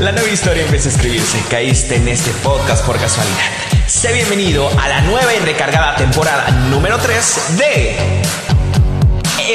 La 0.00 0.12
nueva 0.12 0.28
historia 0.28 0.62
empieza 0.62 0.88
a 0.88 0.92
escribirse. 0.92 1.42
Caíste 1.48 1.96
en 1.96 2.08
este 2.08 2.30
podcast 2.42 2.84
por 2.84 2.98
casualidad. 2.98 3.36
Sé 3.86 4.12
bienvenido 4.12 4.68
a 4.78 4.88
la 4.88 5.00
nueva 5.00 5.34
y 5.34 5.38
recargada 5.38 5.96
temporada 5.96 6.50
número 6.70 6.98
3 6.98 7.56
de 7.56 7.96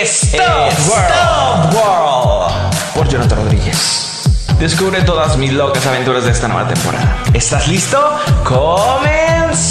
Stop, 0.02 0.74
World. 0.90 1.76
World 1.76 2.74
por 2.96 3.08
Jonathan 3.08 3.44
Rodríguez. 3.44 4.24
Descubre 4.60 5.02
todas 5.04 5.38
mis 5.38 5.54
locas 5.54 5.86
aventuras 5.86 6.24
de 6.24 6.32
esta 6.32 6.48
nueva 6.48 6.68
temporada. 6.68 7.18
¿Estás 7.34 7.68
listo? 7.68 8.00
¡Comenzamos! 8.44 9.62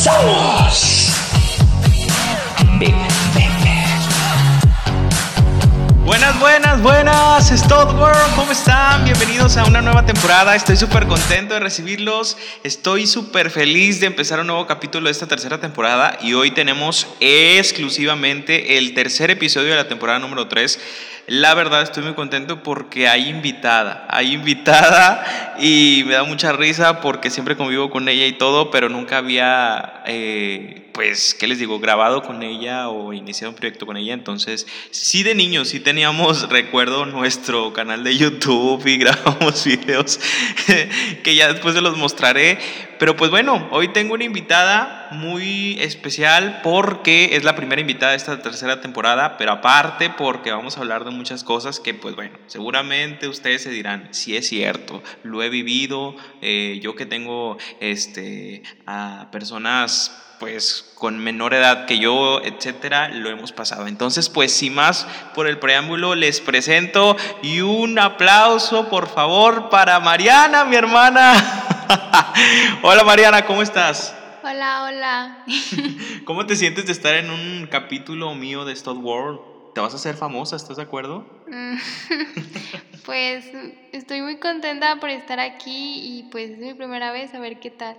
Buenas, 6.10 6.40
buenas, 6.40 6.82
buenas, 6.82 7.50
Stop 7.52 7.94
World, 7.96 8.34
¿cómo 8.34 8.50
están? 8.50 9.04
Bienvenidos 9.04 9.56
a 9.56 9.64
una 9.64 9.80
nueva 9.80 10.04
temporada. 10.04 10.56
Estoy 10.56 10.76
súper 10.76 11.06
contento 11.06 11.54
de 11.54 11.60
recibirlos. 11.60 12.36
Estoy 12.64 13.06
súper 13.06 13.48
feliz 13.48 14.00
de 14.00 14.08
empezar 14.08 14.40
un 14.40 14.48
nuevo 14.48 14.66
capítulo 14.66 15.04
de 15.04 15.12
esta 15.12 15.28
tercera 15.28 15.60
temporada. 15.60 16.18
Y 16.20 16.34
hoy 16.34 16.50
tenemos 16.50 17.06
exclusivamente 17.20 18.76
el 18.76 18.92
tercer 18.92 19.30
episodio 19.30 19.70
de 19.70 19.76
la 19.76 19.86
temporada 19.86 20.18
número 20.18 20.48
3. 20.48 20.80
La 21.28 21.54
verdad 21.54 21.82
estoy 21.82 22.02
muy 22.02 22.14
contento 22.14 22.64
porque 22.64 23.06
hay 23.06 23.28
invitada, 23.28 24.04
hay 24.10 24.32
invitada 24.32 25.54
y 25.60 26.02
me 26.08 26.14
da 26.14 26.24
mucha 26.24 26.50
risa 26.50 27.00
porque 27.00 27.30
siempre 27.30 27.56
convivo 27.56 27.88
con 27.88 28.08
ella 28.08 28.26
y 28.26 28.32
todo, 28.32 28.72
pero 28.72 28.88
nunca 28.88 29.18
había, 29.18 30.02
eh, 30.06 30.89
pues, 30.92 31.34
¿qué 31.34 31.46
les 31.46 31.58
digo?, 31.58 31.78
grabado 31.78 32.22
con 32.22 32.42
ella 32.42 32.88
o 32.88 33.12
iniciado 33.12 33.50
un 33.50 33.56
proyecto 33.56 33.86
con 33.86 33.96
ella. 33.96 34.14
Entonces, 34.14 34.66
sí 34.90 35.22
de 35.22 35.34
niños, 35.34 35.68
sí 35.68 35.80
teníamos, 35.80 36.48
recuerdo, 36.50 37.06
nuestro 37.06 37.72
canal 37.72 38.04
de 38.04 38.16
YouTube 38.16 38.86
y 38.86 38.96
grabamos 38.98 39.64
videos 39.64 40.20
que 41.22 41.34
ya 41.34 41.52
después 41.52 41.74
se 41.74 41.80
los 41.80 41.96
mostraré. 41.96 42.58
Pero 42.98 43.16
pues 43.16 43.30
bueno, 43.30 43.66
hoy 43.70 43.88
tengo 43.88 44.12
una 44.12 44.24
invitada 44.24 45.08
muy 45.12 45.80
especial 45.80 46.60
porque 46.62 47.30
es 47.32 47.44
la 47.44 47.56
primera 47.56 47.80
invitada 47.80 48.12
de 48.12 48.18
esta 48.18 48.42
tercera 48.42 48.82
temporada, 48.82 49.38
pero 49.38 49.52
aparte 49.52 50.10
porque 50.10 50.50
vamos 50.50 50.76
a 50.76 50.80
hablar 50.80 51.04
de 51.04 51.10
muchas 51.10 51.42
cosas 51.42 51.80
que 51.80 51.94
pues 51.94 52.14
bueno, 52.14 52.36
seguramente 52.46 53.26
ustedes 53.26 53.62
se 53.62 53.70
dirán, 53.70 54.08
si 54.12 54.36
es 54.36 54.48
cierto, 54.48 55.02
lo 55.22 55.42
he 55.42 55.48
vivido, 55.48 56.14
eh, 56.42 56.78
yo 56.82 56.94
que 56.94 57.06
tengo 57.06 57.56
este, 57.80 58.62
a 58.86 59.28
personas 59.32 60.29
pues 60.40 60.90
con 60.94 61.18
menor 61.18 61.52
edad 61.52 61.84
que 61.84 61.98
yo, 61.98 62.40
etcétera, 62.42 63.10
lo 63.10 63.28
hemos 63.28 63.52
pasado. 63.52 63.86
Entonces, 63.86 64.30
pues 64.30 64.52
sin 64.52 64.74
más 64.74 65.06
por 65.34 65.46
el 65.46 65.58
preámbulo, 65.58 66.14
les 66.14 66.40
presento 66.40 67.14
y 67.42 67.60
un 67.60 67.98
aplauso, 67.98 68.88
por 68.88 69.08
favor, 69.08 69.68
para 69.68 70.00
Mariana, 70.00 70.64
mi 70.64 70.76
hermana. 70.76 71.34
hola 72.82 73.04
Mariana, 73.04 73.44
¿cómo 73.44 73.60
estás? 73.60 74.16
Hola, 74.42 74.84
hola. 74.84 75.44
¿Cómo 76.24 76.46
te 76.46 76.56
sientes 76.56 76.86
de 76.86 76.92
estar 76.92 77.14
en 77.16 77.30
un 77.30 77.68
capítulo 77.70 78.34
mío 78.34 78.64
de 78.64 78.74
Stud 78.74 78.96
World? 78.96 79.40
Te 79.74 79.82
vas 79.82 79.92
a 79.92 79.96
hacer 79.96 80.16
famosa, 80.16 80.56
¿estás 80.56 80.78
de 80.78 80.82
acuerdo? 80.82 81.26
pues 83.04 83.44
estoy 83.92 84.22
muy 84.22 84.38
contenta 84.38 84.96
por 85.00 85.10
estar 85.10 85.38
aquí 85.38 86.00
y 86.02 86.22
pues 86.30 86.52
es 86.52 86.58
mi 86.58 86.72
primera 86.72 87.12
vez, 87.12 87.34
a 87.34 87.40
ver 87.40 87.60
qué 87.60 87.70
tal. 87.70 87.98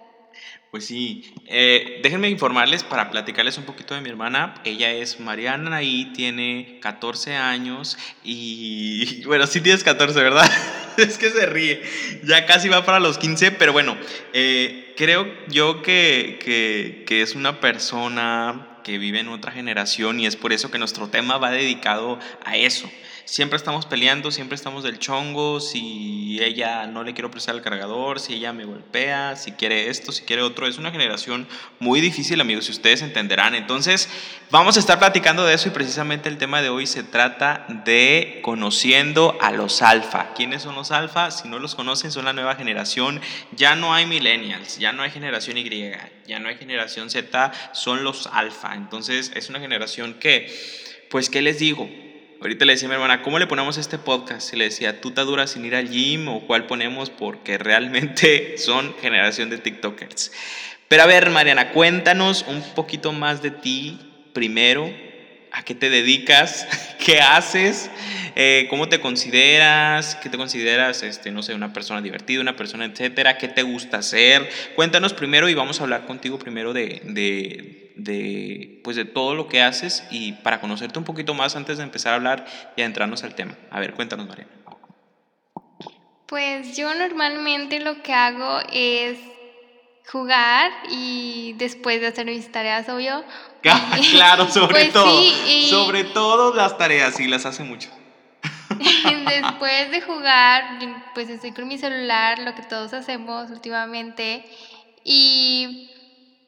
Pues 0.72 0.86
sí, 0.86 1.34
eh, 1.48 2.00
déjenme 2.02 2.30
informarles 2.30 2.84
para 2.84 3.12
platicarles 3.12 3.58
un 3.58 3.66
poquito 3.66 3.94
de 3.94 4.00
mi 4.00 4.10
hermana. 4.10 4.54
Ella 4.64 4.92
es 4.92 5.20
Mariana 5.20 5.84
y 5.84 6.06
tiene 6.14 6.80
14 6.82 7.36
años 7.36 7.98
y 8.24 9.24
bueno, 9.26 9.48
sí 9.48 9.60
tienes 9.60 9.84
14, 9.84 10.18
¿verdad? 10.22 10.50
es 10.98 11.18
que 11.18 11.30
se 11.30 11.46
ríe. 11.46 11.82
Ya 12.24 12.46
casi 12.46 12.70
va 12.70 12.86
para 12.86 13.02
los 13.02 13.18
15, 13.18 13.52
pero 13.52 13.74
bueno, 13.74 13.98
eh, 14.32 14.94
creo 14.96 15.28
yo 15.50 15.82
que, 15.82 16.40
que, 16.42 17.04
que 17.06 17.22
es 17.22 17.36
una 17.36 17.60
persona 17.60 18.71
que 18.84 18.98
vive 18.98 19.20
en 19.20 19.30
otra 19.30 19.52
generación 19.52 20.20
y 20.20 20.26
es 20.26 20.36
por 20.36 20.54
eso 20.54 20.72
que 20.72 20.80
nuestro 20.80 21.10
tema 21.10 21.38
va 21.38 21.52
dedicado 21.52 22.20
a 22.44 22.58
eso 22.58 22.90
siempre 23.32 23.56
estamos 23.56 23.86
peleando, 23.86 24.30
siempre 24.30 24.56
estamos 24.56 24.84
del 24.84 25.00
chongo, 25.00 25.62
si 25.62 26.40
ella 26.42 26.86
no 26.88 27.04
le 27.04 27.14
quiero 27.14 27.32
prestar 27.32 27.56
el 27.56 27.62
cargador, 27.62 28.20
si 28.20 28.34
ella 28.34 28.52
me 28.52 28.66
golpea, 28.66 29.38
si 29.38 29.54
quiere 29.54 29.90
esto, 29.90 30.12
si 30.12 30.24
quiere 30.24 30.42
otro. 30.42 30.68
Es 30.68 30.78
una 30.78 30.92
generación 30.92 31.48
muy 31.80 32.02
difícil, 32.02 32.42
amigos, 32.42 32.66
si 32.66 32.72
ustedes 32.72 33.02
entenderán. 33.02 33.56
Entonces, 33.56 34.10
vamos 34.50 34.76
a 34.76 34.82
estar 34.82 35.00
platicando 35.00 35.46
de 35.46 35.54
eso 35.54 35.70
y 35.70 35.72
precisamente 35.72 36.28
el 36.28 36.38
tema 36.38 36.62
de 36.62 36.68
hoy 36.70 36.88
se 36.88 37.04
trata 37.04 37.66
de 37.86 38.40
conociendo 38.44 39.38
a 39.40 39.52
los 39.52 39.82
alfa. 39.82 40.34
¿Quiénes 40.34 40.64
son 40.64 40.76
los 40.76 40.92
alfa? 40.92 41.32
Si 41.32 41.48
no 41.48 41.58
los 41.58 41.76
conocen, 41.76 42.12
son 42.12 42.26
la 42.26 42.34
nueva 42.34 42.56
generación. 42.56 43.22
Ya 43.56 43.76
no 43.76 43.94
hay 43.94 44.06
millennials, 44.06 44.78
ya 44.78 44.92
no 44.92 45.04
hay 45.04 45.12
generación 45.12 45.58
Y, 45.58 45.64
ya 46.28 46.40
no 46.40 46.50
hay 46.50 46.58
generación 46.58 47.10
Z, 47.10 47.52
son 47.74 48.04
los 48.04 48.28
alfa. 48.28 48.76
Entonces, 48.76 49.32
es 49.36 49.50
una 49.50 49.60
generación 49.60 50.16
que, 50.16 50.54
pues, 51.10 51.30
¿qué 51.30 51.42
les 51.42 51.60
digo? 51.60 51.90
Ahorita 52.42 52.66
le 52.66 52.74
decía 52.74 52.88
a 52.88 52.90
mi 52.90 52.96
hermana, 52.96 53.22
¿cómo 53.22 53.38
le 53.38 53.46
ponemos 53.46 53.78
este 53.78 54.00
podcast? 54.00 54.52
Y 54.54 54.58
le 54.58 54.64
decía, 54.64 55.00
¿tú 55.00 55.12
te 55.12 55.22
duras 55.22 55.52
sin 55.52 55.64
ir 55.64 55.76
al 55.76 55.90
gym 55.90 56.28
o 56.28 56.42
cuál 56.48 56.66
ponemos? 56.66 57.12
Porque 57.12 57.60
realmente 57.60 58.56
son 58.58 58.96
generación 59.00 59.50
de 59.52 59.60
TikTokers. 59.60 60.32
Pero 60.88 61.04
a 61.04 61.06
ver, 61.06 61.30
Mariana, 61.30 61.70
cuéntanos 61.70 62.44
un 62.48 62.62
poquito 62.74 63.14
más 63.14 63.42
de 63.44 63.52
ti 63.52 64.00
primero. 64.34 64.92
¿A 65.52 65.64
qué 65.64 65.76
te 65.76 65.90
dedicas? 65.90 66.68
¿Qué 67.06 67.20
haces? 67.20 67.90
Eh, 68.36 68.68
¿Cómo 68.70 68.88
te 68.88 69.00
consideras? 69.02 70.16
¿Qué 70.16 70.30
te 70.30 70.38
consideras, 70.38 71.04
este, 71.04 71.32
no 71.32 71.44
sé, 71.44 71.54
una 71.54 71.74
persona 71.74 72.02
divertida, 72.02 72.42
una 72.42 72.56
persona, 72.56 72.86
etcétera? 72.86 73.38
¿Qué 73.38 73.48
te 73.48 73.64
gusta 73.64 73.98
hacer? 73.98 74.50
Cuéntanos 74.76 75.14
primero 75.14 75.50
y 75.50 75.54
vamos 75.54 75.80
a 75.80 75.84
hablar 75.84 76.06
contigo 76.06 76.40
primero 76.40 76.74
de, 76.74 77.02
de 77.04 78.80
pues 78.84 78.96
de 78.96 79.06
todo 79.06 79.36
lo 79.36 79.48
que 79.48 79.62
haces 79.62 80.04
y 80.10 80.34
para 80.34 80.60
conocerte 80.60 80.98
un 80.98 81.06
poquito 81.06 81.34
más 81.34 81.56
antes 81.56 81.78
de 81.78 81.84
empezar 81.84 82.14
a 82.14 82.16
hablar 82.16 82.46
y 82.76 82.82
a 82.82 82.86
entrarnos 82.86 83.24
al 83.24 83.36
tema. 83.36 83.58
A 83.70 83.80
ver, 83.80 83.94
cuéntanos, 83.94 84.28
Mariana. 84.28 84.52
Pues 86.26 86.78
yo 86.78 86.94
normalmente 86.94 87.82
lo 87.82 88.02
que 88.02 88.14
hago 88.14 88.62
es 88.72 89.18
jugar 90.10 90.72
y 90.90 91.54
después 91.58 92.02
de 92.02 92.08
hacer 92.08 92.26
mis 92.26 92.52
tareas, 92.52 92.88
obvio. 92.90 93.24
claro, 94.12 94.50
sobre 94.50 94.74
pues 94.74 94.94
todo. 94.94 95.24
Sobre 95.70 96.04
todo 96.06 96.54
las 96.54 96.78
tareas, 96.78 97.16
sí, 97.16 97.28
las 97.28 97.46
hace 97.46 97.64
mucho. 97.64 97.90
después 99.28 99.92
de 99.92 100.02
jugar, 100.02 100.80
pues 101.14 101.30
estoy 101.30 101.52
con 101.52 101.68
mi 101.68 101.78
celular, 101.78 102.40
lo 102.40 102.56
que 102.56 102.64
todos 102.64 102.94
hacemos 102.94 103.50
últimamente. 103.52 104.46
Y 105.04 105.90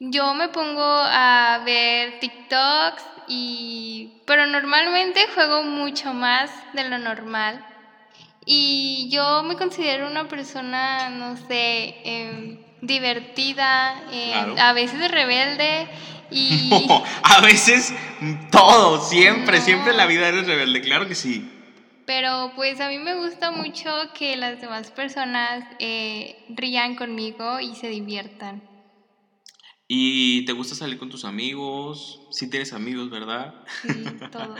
yo 0.00 0.34
me 0.34 0.48
pongo 0.48 0.82
a 0.82 1.62
ver 1.64 2.18
TikToks 2.20 3.02
y 3.28 4.20
pero 4.26 4.46
normalmente 4.46 5.26
juego 5.34 5.62
mucho 5.62 6.12
más 6.12 6.50
de 6.72 6.88
lo 6.88 6.98
normal. 6.98 7.64
Y 8.46 9.08
yo 9.10 9.42
me 9.42 9.56
considero 9.56 10.06
una 10.06 10.28
persona, 10.28 11.08
no 11.08 11.36
sé, 11.36 11.96
em, 12.04 12.63
divertida, 12.86 14.02
em, 14.10 14.58
a 14.58 14.72
veces 14.72 15.10
rebelde 15.10 15.88
y... 16.30 16.70
a 17.22 17.40
veces 17.40 17.92
todo, 18.50 19.00
siempre, 19.00 19.60
siempre 19.60 19.92
en 19.92 19.96
la 19.96 20.06
vida 20.06 20.28
eres 20.28 20.46
rebelde, 20.46 20.80
claro 20.80 21.06
que 21.06 21.14
sí. 21.14 21.50
Pero 22.06 22.52
pues 22.54 22.80
a 22.80 22.88
mí 22.88 22.98
me 22.98 23.14
gusta 23.14 23.50
mucho 23.50 23.90
que 24.12 24.36
las 24.36 24.60
demás 24.60 24.90
personas 24.90 25.64
eh, 25.78 26.44
rían 26.50 26.96
conmigo 26.96 27.60
y 27.60 27.74
se 27.74 27.88
diviertan. 27.88 28.62
¿Y 29.88 30.44
te 30.44 30.52
gusta 30.52 30.74
salir 30.74 30.98
con 30.98 31.10
tus 31.10 31.24
amigos? 31.24 32.20
Sí 32.30 32.48
tienes 32.48 32.72
amigos, 32.72 33.10
¿verdad? 33.10 33.54
Sí, 33.82 34.04
todo, 34.32 34.54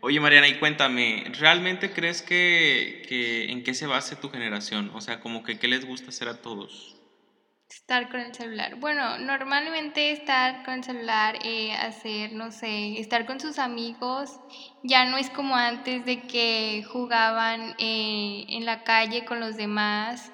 Oye, 0.00 0.20
Mariana, 0.20 0.46
y 0.46 0.58
cuéntame, 0.58 1.24
¿realmente 1.38 1.92
crees 1.92 2.22
que, 2.22 3.02
que, 3.08 3.50
en 3.50 3.64
qué 3.64 3.74
se 3.74 3.86
base 3.86 4.14
tu 4.14 4.28
generación? 4.28 4.90
O 4.94 5.00
sea, 5.00 5.20
como 5.20 5.42
que 5.42 5.58
qué 5.58 5.68
les 5.68 5.84
gusta 5.84 6.10
hacer 6.10 6.28
a 6.28 6.42
todos. 6.42 6.96
Estar 7.70 8.08
con 8.08 8.20
el 8.20 8.32
celular. 8.34 8.76
Bueno, 8.76 9.18
normalmente 9.18 10.12
estar 10.12 10.62
con 10.62 10.74
el 10.74 10.84
celular, 10.84 11.36
eh, 11.42 11.72
hacer, 11.74 12.32
no 12.32 12.52
sé, 12.52 12.98
estar 13.00 13.24
con 13.26 13.40
sus 13.40 13.58
amigos, 13.58 14.40
ya 14.82 15.04
no 15.04 15.18
es 15.18 15.30
como 15.30 15.56
antes 15.56 16.04
de 16.04 16.26
que 16.26 16.82
jugaban 16.86 17.74
eh, 17.78 18.44
en 18.48 18.64
la 18.66 18.82
calle 18.84 19.24
con 19.24 19.40
los 19.40 19.56
demás. 19.56 20.32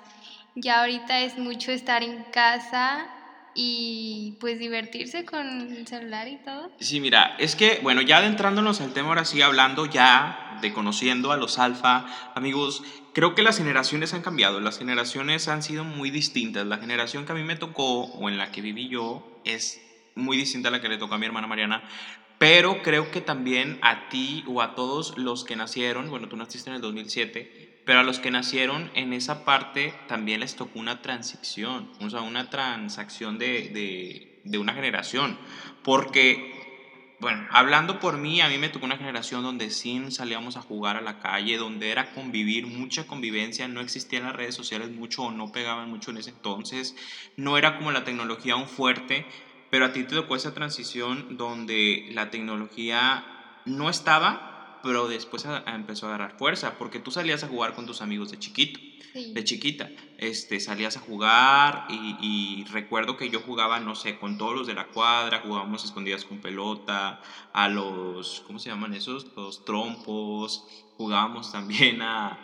Ya 0.55 0.81
ahorita 0.81 1.21
es 1.23 1.39
mucho 1.39 1.73
estar 1.73 2.03
en 2.03 2.25
casa 2.25 3.11
y 3.55 4.37
pues 4.41 4.59
divertirse 4.59 5.25
con 5.25 5.47
el 5.47 5.87
celular 5.87 6.29
y 6.29 6.37
todo. 6.39 6.71
Sí, 6.81 7.01
mira, 7.01 7.37
es 7.39 7.57
que, 7.57 7.81
bueno, 7.83 8.01
ya 8.03 8.19
adentrándonos 8.19 8.81
al 8.81 8.93
tema, 8.93 9.09
ahora 9.09 9.25
sí, 9.25 9.43
hablando 9.43 9.87
ya 9.87 10.59
de 10.63 10.73
conociendo 10.73 11.33
a 11.33 11.37
los 11.37 11.59
alfa, 11.59 12.07
amigos, 12.35 12.83
creo 13.13 13.35
que 13.35 13.43
las 13.43 13.59
generaciones 13.59 14.15
han 14.15 14.23
cambiado, 14.23 14.61
las 14.61 14.79
generaciones 14.79 15.49
han 15.49 15.63
sido 15.63 15.85
muy 15.85 16.11
distintas. 16.11 16.67
La 16.67 16.79
generación 16.79 17.27
que 17.27 17.33
a 17.33 17.35
mí 17.35 17.43
me 17.43 17.57
tocó 17.57 18.05
o 18.05 18.29
en 18.29 18.39
la 18.39 18.51
que 18.53 18.63
viví 18.63 18.89
yo 18.89 19.41
es 19.45 19.81
muy 20.15 20.37
distinta 20.37 20.69
a 20.69 20.73
la 20.73 20.81
que 20.81 20.89
le 20.89 20.99
tocó 20.99 21.15
a 21.15 21.19
mi 21.19 21.27
hermana 21.27 21.47
Mariana, 21.47 21.83
pero 22.39 22.83
creo 22.83 23.11
que 23.11 23.21
también 23.21 23.79
a 23.83 24.09
ti 24.09 24.45
o 24.47 24.63
a 24.63 24.75
todos 24.75 25.17
los 25.17 25.45
que 25.45 25.57
nacieron, 25.57 26.11
bueno, 26.11 26.29
tú 26.29 26.37
naciste 26.37 26.71
en 26.71 26.77
el 26.77 26.83
2007, 26.83 27.72
pero 27.85 28.01
a 28.01 28.03
los 28.03 28.21
que 28.21 28.31
nacieron 28.31 28.91
en 28.95 29.13
esa 29.13 29.45
parte 29.45 29.95
también 30.07 30.41
les 30.41 30.55
tocó 30.55 30.79
una 30.79 31.03
transición, 31.03 31.91
o 32.01 32.11
sea, 32.11 32.21
una 32.21 32.49
transacción 32.49 33.39
de, 33.39 34.41
de, 34.45 34.59
una 34.59 34.73
generación. 34.73 35.37
Porque, 35.83 37.17
bueno, 37.19 37.45
hablando 37.51 37.99
por 37.99 38.19
mí, 38.19 38.41
a 38.41 38.49
mí 38.49 38.59
me 38.59 38.69
tocó 38.69 38.87
una 38.87 38.97
generación 38.97 39.43
donde 39.43 39.71
sí 39.71 40.01
salíamos 40.11 40.57
a 40.57 40.63
jugar 40.63 40.97
a 40.97 41.01
la 41.01 41.19
calle, 41.19 41.57
donde 41.57 41.91
era 41.91 42.13
convivir, 42.13 42.67
mucha 42.67 43.07
convivencia, 43.07 43.67
no 43.67 43.81
existían 43.81 44.25
las 44.25 44.37
redes 44.37 44.55
sociales 44.55 44.91
mucho 44.91 45.25
o 45.25 45.33
no 45.33 45.51
pegaban 45.51 45.91
mucho 45.91 46.13
en 46.13 46.19
ese 46.19 46.31
entonces, 46.31 46.95
no 47.37 47.59
era 47.59 47.79
como 47.79 47.91
la 47.91 48.05
tecnología 48.05 48.55
aún 48.55 48.69
fuerte, 48.69 49.27
pero 49.71 49.87
a 49.87 49.93
ti 49.93 50.05
te 50.05 50.15
tocó 50.15 50.37
esa 50.37 50.55
transición 50.55 51.37
donde 51.37 52.11
la 52.13 52.31
tecnología 52.31 53.25
no 53.65 53.91
estaba, 53.91 54.52
pero 54.83 55.09
después 55.09 55.47
empezó 55.67 56.07
a 56.07 56.11
agarrar 56.11 56.37
fuerza, 56.39 56.79
porque 56.79 56.99
tú 56.99 57.11
salías 57.11 57.45
a 57.45 57.49
jugar 57.49 57.75
con 57.75 57.87
tus 57.87 58.03
amigos 58.03 58.31
de 58.31 58.39
chiquito, 58.39 58.81
de 59.15 59.45
chiquita, 59.45 59.91
este, 60.19 60.59
salías 60.61 60.97
a 60.97 61.01
jugar 61.01 61.87
y, 61.91 62.65
recuerdo 62.71 63.17
que 63.17 63.29
yo 63.29 63.41
jugaba, 63.41 63.81
no 63.81 63.95
sé, 63.95 64.19
con 64.19 64.39
todos 64.39 64.55
los 64.55 64.67
de 64.67 64.75
la 64.75 64.87
cuadra, 64.89 65.41
jugábamos 65.45 65.85
escondidas 65.85 66.25
con 66.25 66.39
pelota, 66.39 67.21
a 67.53 67.69
los, 67.69 68.43
¿cómo 68.47 68.59
se 68.59 68.71
llaman 68.71 68.95
esos? 68.95 69.27
Los 69.37 69.65
trompos, 69.65 70.67
jugábamos 70.97 71.53
también 71.53 72.01
a, 72.03 72.39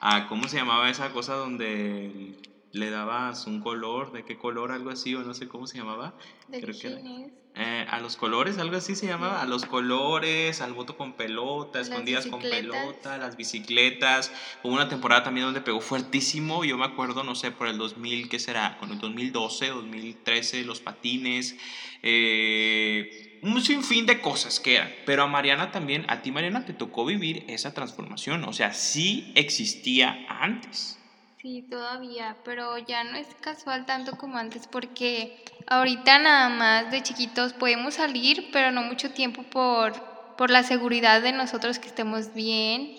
a 0.00 0.26
¿cómo 0.28 0.48
se 0.48 0.56
llamaba 0.56 0.88
esa 0.88 1.12
cosa 1.12 1.34
donde 1.34 2.34
le 2.74 2.90
dabas 2.90 3.46
un 3.46 3.60
color, 3.60 4.12
de 4.12 4.24
qué 4.24 4.36
color, 4.36 4.72
algo 4.72 4.90
así, 4.90 5.14
o 5.14 5.22
no 5.22 5.32
sé 5.32 5.48
cómo 5.48 5.66
se 5.66 5.78
llamaba? 5.78 6.14
Creo 6.50 6.76
que 6.78 7.30
eh, 7.56 7.86
a 7.88 8.00
los 8.00 8.16
colores, 8.16 8.58
algo 8.58 8.76
así 8.76 8.96
se 8.96 9.06
llamaba, 9.06 9.40
a 9.40 9.46
los 9.46 9.64
colores, 9.64 10.60
al 10.60 10.72
voto 10.72 10.96
con 10.96 11.12
pelota, 11.12 11.80
escondidas 11.80 12.26
con 12.26 12.40
pelota, 12.40 13.16
las 13.16 13.36
bicicletas. 13.36 14.32
Hubo 14.64 14.74
una 14.74 14.88
temporada 14.88 15.22
también 15.22 15.46
donde 15.46 15.60
pegó 15.60 15.80
fuertísimo, 15.80 16.64
yo 16.64 16.76
me 16.76 16.84
acuerdo, 16.84 17.22
no 17.22 17.36
sé, 17.36 17.52
por 17.52 17.68
el 17.68 17.78
2000, 17.78 18.28
¿qué 18.28 18.40
será? 18.40 18.76
Con 18.78 18.90
el 18.90 18.98
2012, 18.98 19.68
2013, 19.68 20.64
los 20.64 20.80
patines, 20.80 21.56
eh, 22.02 23.38
un 23.42 23.60
sinfín 23.62 24.04
de 24.06 24.20
cosas 24.20 24.58
que 24.58 24.74
eran. 24.74 24.92
Pero 25.06 25.22
a 25.22 25.28
Mariana 25.28 25.70
también, 25.70 26.06
a 26.08 26.22
ti 26.22 26.32
Mariana 26.32 26.64
te 26.64 26.72
tocó 26.72 27.04
vivir 27.04 27.44
esa 27.46 27.72
transformación, 27.72 28.42
o 28.42 28.52
sea, 28.52 28.74
sí 28.74 29.32
existía 29.36 30.26
antes. 30.28 30.98
Sí, 31.44 31.62
todavía, 31.68 32.38
pero 32.42 32.78
ya 32.78 33.04
no 33.04 33.18
es 33.18 33.26
casual 33.42 33.84
tanto 33.84 34.12
como 34.16 34.38
antes 34.38 34.66
porque 34.66 35.44
ahorita 35.66 36.18
nada 36.18 36.48
más 36.48 36.90
de 36.90 37.02
chiquitos 37.02 37.52
podemos 37.52 37.92
salir, 37.92 38.48
pero 38.50 38.70
no 38.70 38.80
mucho 38.80 39.10
tiempo 39.10 39.42
por, 39.50 39.92
por 40.38 40.48
la 40.48 40.62
seguridad 40.62 41.20
de 41.20 41.32
nosotros 41.32 41.78
que 41.78 41.88
estemos 41.88 42.32
bien 42.32 42.96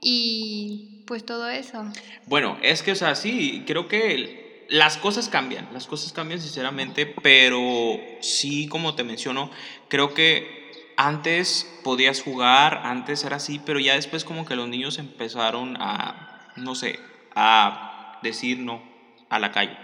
y 0.00 1.02
pues 1.08 1.26
todo 1.26 1.48
eso. 1.48 1.82
Bueno, 2.26 2.56
es 2.62 2.84
que, 2.84 2.92
o 2.92 2.94
sea, 2.94 3.16
sí, 3.16 3.64
creo 3.66 3.88
que 3.88 4.66
las 4.68 4.96
cosas 4.96 5.28
cambian, 5.28 5.66
las 5.72 5.88
cosas 5.88 6.12
cambian 6.12 6.40
sinceramente, 6.40 7.12
pero 7.24 7.98
sí, 8.20 8.68
como 8.68 8.94
te 8.94 9.02
menciono, 9.02 9.50
creo 9.88 10.14
que 10.14 10.94
antes 10.96 11.66
podías 11.82 12.22
jugar, 12.22 12.82
antes 12.84 13.24
era 13.24 13.38
así, 13.38 13.58
pero 13.58 13.80
ya 13.80 13.96
después 13.96 14.22
como 14.22 14.46
que 14.46 14.54
los 14.54 14.68
niños 14.68 14.98
empezaron 14.98 15.76
a, 15.80 16.52
no 16.54 16.76
sé, 16.76 17.09
a 17.34 18.18
decir 18.22 18.58
no 18.58 18.82
a 19.28 19.38
la 19.38 19.52
calle. 19.52 19.76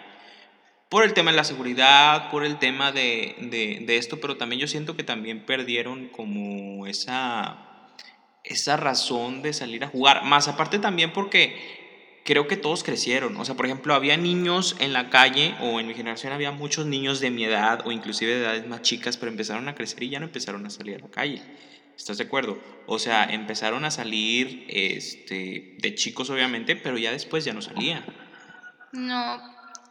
Por 0.89 1.03
el 1.05 1.15
tema 1.15 1.33
de 1.33 1.37
la 1.37 1.45
seguridad, 1.45 2.31
por 2.31 2.45
el 2.45 2.59
tema 2.59 2.93
de, 2.93 3.85
esto, 3.89 4.21
pero 4.21 4.37
también 4.37 4.61
yo 4.61 4.69
siento 4.69 4.97
que 4.97 5.03
también 5.03 5.45
perdieron 5.45 6.09
como 6.09 6.87
esa, 6.87 7.59
esa 8.45 8.77
razón 8.77 9.43
de 9.43 9.53
salir 9.53 9.83
a 9.83 9.89
jugar. 9.89 10.25
Más 10.25 10.47
aparte 10.47 10.79
también 10.79 11.13
porque 11.13 12.23
creo 12.25 12.47
que 12.47 12.57
todos 12.57 12.85
crecieron. 12.85 13.37
O 13.37 13.45
sea, 13.45 13.57
por 13.57 13.67
ejemplo, 13.67 13.95
había 13.95 14.17
niños 14.17 14.77
en 14.79 14.93
la 14.93 15.11
calle 15.11 15.55
o 15.61 15.81
en 15.81 15.89
mi 15.89 15.95
generación 15.95 16.33
había 16.33 16.53
muchos 16.53 16.87
niños 16.87 17.19
de 17.19 17.31
mi 17.31 17.45
edad 17.45 17.85
o 17.85 17.91
inclusive 17.91 18.35
de 18.35 18.43
edades 18.43 18.67
más 18.69 18.83
chicas, 18.83 19.17
pero 19.17 19.31
empezaron 19.31 19.69
a 19.69 19.75
crecer 19.75 20.03
y 20.05 20.11
ya 20.11 20.21
no 20.21 20.27
empezaron 20.27 20.65
a 20.67 20.71
salir 20.71 20.97
a 20.97 20.99
la 21.01 21.09
calle. 21.09 21.43
¿Estás 21.97 22.19
de 22.19 22.25
acuerdo? 22.25 22.59
O 22.87 22.99
sea, 22.99 23.25
empezaron 23.25 23.85
a 23.85 23.91
salir 23.91 24.67
este, 24.69 25.77
de 25.79 25.95
chicos, 25.95 26.29
obviamente, 26.31 26.77
pero 26.77 26.99
ya 26.99 27.11
después 27.11 27.45
ya 27.45 27.53
no 27.53 27.63
salían. 27.63 28.05
No, 28.93 29.41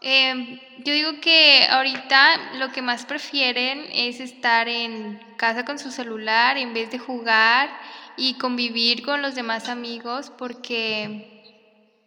em, 0.02 0.60
yo 0.84 0.94
digo 0.94 1.20
que 1.20 1.66
ahorita 1.70 2.54
lo 2.60 2.72
que 2.72 2.82
más 2.82 3.06
prefieren 3.06 3.86
es 3.92 4.20
estar 4.20 4.68
en 4.68 5.20
casa 5.38 5.66
con 5.66 5.80
su 5.80 5.92
celular 5.92 6.58
en 6.58 6.74
vez 6.74 6.92
de 6.92 7.00
jugar 7.00 7.70
y 8.18 8.36
convivir 8.36 9.04
con 9.04 9.22
los 9.22 9.36
demás 9.36 9.68
amigos 9.68 10.32
porque 10.38 11.44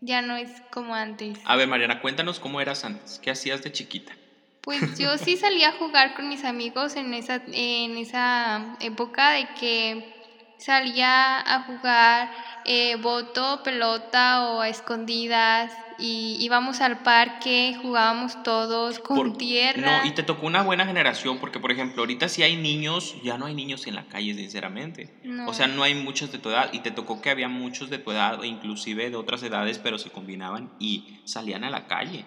ya 0.00 0.22
no 0.22 0.36
es 0.36 0.50
como 0.70 0.94
antes. 0.94 1.38
A 1.44 1.56
ver, 1.56 1.68
Mariana, 1.68 2.00
cuéntanos 2.00 2.38
cómo 2.38 2.60
eras 2.60 2.84
antes, 2.84 3.18
qué 3.18 3.30
hacías 3.30 3.62
de 3.62 3.72
chiquita. 3.72 4.16
Pues 4.62 4.98
yo 4.98 5.16
sí 5.18 5.36
salía 5.36 5.70
a 5.70 5.72
jugar 5.72 6.14
con 6.14 6.28
mis 6.28 6.44
amigos 6.44 6.96
en 6.96 7.14
esa, 7.14 7.42
en 7.52 7.96
esa 7.96 8.76
época 8.80 9.30
de 9.30 9.48
que 9.58 10.18
salía 10.58 11.38
a 11.38 11.62
jugar 11.62 12.30
eh, 12.64 12.96
boto, 12.96 13.62
pelota 13.62 14.50
o 14.50 14.60
a 14.60 14.68
escondidas 14.68 15.72
y 15.98 16.36
íbamos 16.40 16.80
al 16.80 17.02
parque, 17.02 17.76
jugábamos 17.80 18.42
todos 18.42 18.98
con 18.98 19.36
tierra. 19.36 20.00
No, 20.02 20.04
y 20.04 20.12
te 20.12 20.22
tocó 20.22 20.46
una 20.46 20.62
buena 20.62 20.86
generación 20.86 21.38
porque, 21.38 21.58
por 21.58 21.72
ejemplo, 21.72 22.02
ahorita 22.02 22.28
sí 22.28 22.42
hay 22.42 22.56
niños, 22.56 23.16
ya 23.22 23.36
no 23.36 23.46
hay 23.46 23.54
niños 23.54 23.86
en 23.86 23.94
la 23.94 24.06
calle, 24.06 24.34
sinceramente. 24.34 25.10
O 25.46 25.52
sea, 25.52 25.66
no 25.66 25.82
hay 25.82 25.94
muchos 25.94 26.30
de 26.30 26.38
tu 26.38 26.50
edad 26.50 26.70
y 26.72 26.80
te 26.80 26.90
tocó 26.90 27.20
que 27.20 27.30
había 27.30 27.48
muchos 27.48 27.90
de 27.90 27.98
tu 27.98 28.12
edad, 28.12 28.42
inclusive 28.42 29.10
de 29.10 29.16
otras 29.16 29.42
edades, 29.42 29.78
pero 29.78 29.98
se 29.98 30.10
combinaban 30.10 30.70
y 30.78 31.20
salían 31.24 31.64
a 31.64 31.70
la 31.70 31.86
calle. 31.86 32.24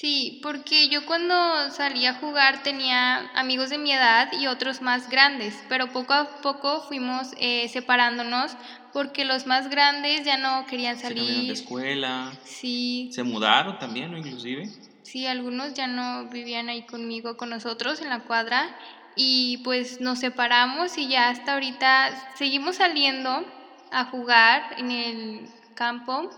Sí, 0.00 0.40
porque 0.42 0.88
yo 0.88 1.04
cuando 1.04 1.34
salí 1.72 2.06
a 2.06 2.14
jugar 2.14 2.62
tenía 2.62 3.30
amigos 3.34 3.68
de 3.68 3.76
mi 3.76 3.92
edad 3.92 4.32
y 4.32 4.46
otros 4.46 4.80
más 4.80 5.10
grandes, 5.10 5.54
pero 5.68 5.92
poco 5.92 6.14
a 6.14 6.40
poco 6.40 6.80
fuimos 6.88 7.34
eh, 7.36 7.68
separándonos 7.68 8.56
porque 8.94 9.26
los 9.26 9.44
más 9.44 9.68
grandes 9.68 10.24
ya 10.24 10.38
no 10.38 10.64
querían 10.64 10.98
salir. 10.98 11.26
Se 11.26 11.42
de 11.42 11.52
escuela. 11.52 12.32
Sí. 12.44 13.10
Se 13.12 13.22
mudaron 13.24 13.78
también, 13.78 14.12
¿no? 14.12 14.16
Inclusive. 14.16 14.70
Sí, 15.02 15.26
algunos 15.26 15.74
ya 15.74 15.86
no 15.86 16.30
vivían 16.30 16.70
ahí 16.70 16.86
conmigo, 16.86 17.36
con 17.36 17.50
nosotros 17.50 18.00
en 18.00 18.08
la 18.08 18.20
cuadra 18.20 18.74
y 19.16 19.58
pues 19.64 20.00
nos 20.00 20.20
separamos 20.20 20.96
y 20.96 21.08
ya 21.08 21.28
hasta 21.28 21.52
ahorita 21.52 22.32
seguimos 22.36 22.76
saliendo 22.76 23.44
a 23.92 24.06
jugar 24.06 24.76
en 24.78 24.90
el 24.92 25.48
campo 25.74 26.30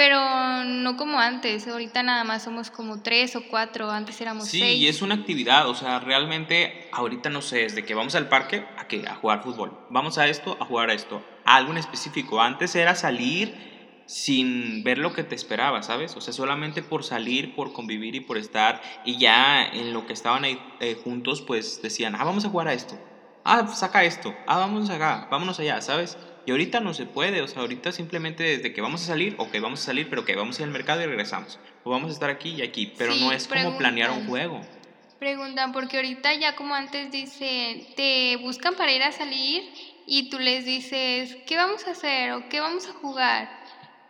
pero 0.00 0.64
no 0.64 0.96
como 0.96 1.20
antes, 1.20 1.68
ahorita 1.68 2.02
nada 2.02 2.24
más 2.24 2.44
somos 2.44 2.70
como 2.70 3.02
tres 3.02 3.36
o 3.36 3.42
cuatro, 3.50 3.90
antes 3.90 4.18
éramos 4.18 4.44
sí, 4.44 4.60
seis. 4.60 4.78
Sí, 4.78 4.84
y 4.84 4.88
es 4.88 5.02
una 5.02 5.14
actividad, 5.14 5.68
o 5.68 5.74
sea, 5.74 6.00
realmente 6.00 6.88
ahorita 6.90 7.28
no 7.28 7.42
sé, 7.42 7.58
desde 7.58 7.84
que 7.84 7.92
vamos 7.92 8.14
al 8.14 8.26
parque 8.30 8.64
a 8.78 8.88
qué, 8.88 9.06
a 9.06 9.16
jugar 9.16 9.42
fútbol, 9.42 9.78
vamos 9.90 10.16
a 10.16 10.26
esto, 10.26 10.56
a 10.58 10.64
jugar 10.64 10.88
a 10.88 10.94
esto, 10.94 11.22
a 11.44 11.56
algo 11.56 11.72
en 11.72 11.76
específico. 11.76 12.40
Antes 12.40 12.74
era 12.76 12.94
salir 12.94 14.02
sin 14.06 14.82
ver 14.84 14.96
lo 14.96 15.12
que 15.12 15.22
te 15.22 15.34
esperaba, 15.34 15.82
¿sabes? 15.82 16.16
O 16.16 16.22
sea, 16.22 16.32
solamente 16.32 16.82
por 16.82 17.04
salir, 17.04 17.54
por 17.54 17.74
convivir 17.74 18.14
y 18.14 18.20
por 18.20 18.38
estar, 18.38 18.80
y 19.04 19.18
ya 19.18 19.66
en 19.66 19.92
lo 19.92 20.06
que 20.06 20.14
estaban 20.14 20.44
ahí 20.44 20.58
eh, 20.80 20.98
juntos, 21.04 21.42
pues 21.42 21.82
decían, 21.82 22.14
ah, 22.14 22.24
vamos 22.24 22.46
a 22.46 22.48
jugar 22.48 22.68
a 22.68 22.72
esto, 22.72 22.98
ah, 23.44 23.66
saca 23.66 24.02
esto, 24.04 24.34
ah, 24.46 24.56
vamos 24.56 24.88
acá, 24.88 25.28
vámonos 25.30 25.60
allá, 25.60 25.82
¿sabes? 25.82 26.16
Y 26.46 26.50
ahorita 26.52 26.80
no 26.80 26.94
se 26.94 27.06
puede, 27.06 27.42
o 27.42 27.48
sea, 27.48 27.62
ahorita 27.62 27.92
simplemente 27.92 28.42
desde 28.42 28.72
que 28.72 28.80
vamos 28.80 29.02
a 29.02 29.06
salir, 29.06 29.34
ok, 29.38 29.60
vamos 29.60 29.80
a 29.80 29.84
salir, 29.84 30.08
pero 30.08 30.24
que 30.24 30.34
vamos 30.36 30.58
a 30.58 30.62
ir 30.62 30.66
al 30.66 30.72
mercado 30.72 31.02
y 31.02 31.06
regresamos. 31.06 31.58
O 31.84 31.90
vamos 31.90 32.10
a 32.10 32.12
estar 32.14 32.30
aquí 32.30 32.50
y 32.50 32.62
aquí, 32.62 32.92
pero 32.96 33.14
no 33.14 33.32
es 33.32 33.46
como 33.46 33.76
planear 33.76 34.10
un 34.10 34.26
juego. 34.26 34.60
Preguntan, 35.18 35.72
porque 35.72 35.98
ahorita 35.98 36.34
ya 36.34 36.56
como 36.56 36.74
antes 36.74 37.12
dice, 37.12 37.86
te 37.94 38.36
buscan 38.36 38.74
para 38.74 38.92
ir 38.92 39.02
a 39.02 39.12
salir 39.12 39.64
y 40.06 40.30
tú 40.30 40.38
les 40.38 40.64
dices, 40.64 41.36
¿qué 41.46 41.56
vamos 41.56 41.86
a 41.86 41.90
hacer? 41.90 42.32
¿O 42.32 42.48
qué 42.48 42.60
vamos 42.60 42.88
a 42.88 42.92
jugar? 42.94 43.50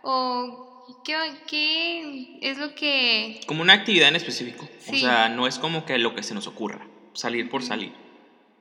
¿O 0.03 0.87
qué, 1.05 1.17
qué 1.49 2.39
es 2.41 2.59
lo 2.59 2.75
que...? 2.77 3.41
Como 3.47 3.63
una 3.63 3.73
actividad 3.73 4.09
en 4.09 4.17
específico. 4.17 4.69
O 4.89 4.95
sea, 4.95 5.29
no 5.29 5.49
es 5.49 5.59
como 5.59 5.85
que 5.85 5.99
lo 5.99 6.15
que 6.15 6.23
se 6.23 6.33
nos 6.33 6.47
ocurra, 6.47 6.87
salir 7.13 7.51
por 7.51 7.65
salir. 7.65 7.93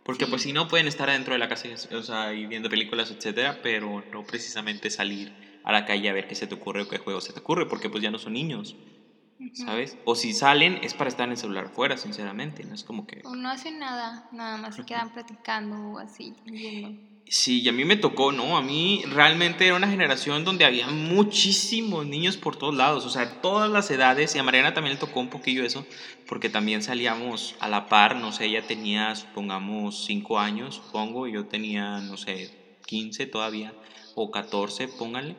Porque 0.09 0.25
pues 0.25 0.41
si 0.41 0.53
no 0.53 0.67
pueden 0.67 0.87
estar 0.87 1.07
dentro 1.07 1.33
de 1.33 1.37
la 1.37 1.47
casa 1.47 1.69
o 1.91 2.01
sea, 2.01 2.33
y 2.33 2.47
viendo 2.47 2.67
películas, 2.67 3.11
etcétera, 3.11 3.59
pero 3.61 4.03
no 4.11 4.23
precisamente 4.23 4.89
salir 4.89 5.31
a 5.63 5.71
la 5.71 5.85
calle 5.85 6.09
a 6.09 6.13
ver 6.13 6.27
qué 6.27 6.33
se 6.33 6.47
te 6.47 6.55
ocurre 6.55 6.81
o 6.81 6.89
qué 6.89 6.97
juego 6.97 7.21
se 7.21 7.31
te 7.31 7.41
ocurre, 7.41 7.67
porque 7.67 7.91
pues 7.91 8.01
ya 8.01 8.09
no 8.09 8.17
son 8.17 8.33
niños, 8.33 8.75
¿sabes? 9.53 9.99
O 10.05 10.15
si 10.15 10.33
salen 10.33 10.79
es 10.81 10.95
para 10.95 11.09
estar 11.11 11.27
en 11.27 11.33
el 11.33 11.37
celular 11.37 11.65
afuera, 11.65 11.95
sinceramente, 11.95 12.63
no 12.63 12.73
es 12.73 12.83
como 12.83 13.05
que... 13.05 13.21
O 13.23 13.35
no 13.35 13.51
hacen 13.51 13.77
nada, 13.77 14.27
nada 14.31 14.57
más 14.57 14.77
se 14.77 14.83
quedan 14.83 15.13
platicando 15.13 15.75
o 15.75 15.99
así, 15.99 16.33
viendo. 16.43 16.99
Sí, 17.31 17.61
y 17.61 17.69
a 17.69 17.71
mí 17.71 17.85
me 17.85 17.95
tocó, 17.95 18.31
¿no? 18.31 18.57
A 18.57 18.63
mí 18.63 19.03
realmente 19.05 19.67
era 19.67 19.75
una 19.75 19.87
generación 19.87 20.43
donde 20.43 20.65
había 20.65 20.87
muchísimos 20.87 22.03
niños 22.07 22.37
por 22.37 22.55
todos 22.55 22.73
lados, 22.73 23.05
o 23.05 23.11
sea, 23.11 23.39
todas 23.39 23.69
las 23.69 23.91
edades, 23.91 24.33
y 24.33 24.39
a 24.39 24.43
Mariana 24.43 24.73
también 24.73 24.95
le 24.95 24.99
tocó 24.99 25.19
un 25.19 25.29
poquillo 25.29 25.63
eso, 25.63 25.85
porque 26.27 26.49
también 26.49 26.81
salíamos 26.81 27.53
a 27.59 27.67
la 27.67 27.87
par, 27.87 28.15
no 28.15 28.31
sé, 28.31 28.45
ella 28.45 28.65
tenía, 28.65 29.13
supongamos, 29.15 30.05
5 30.05 30.39
años, 30.39 30.81
supongo, 30.83 31.27
y 31.27 31.33
yo 31.33 31.45
tenía, 31.45 31.99
no 31.99 32.17
sé, 32.17 32.49
15 32.87 33.27
todavía, 33.27 33.75
o 34.15 34.31
14, 34.31 34.87
pónganle. 34.87 35.35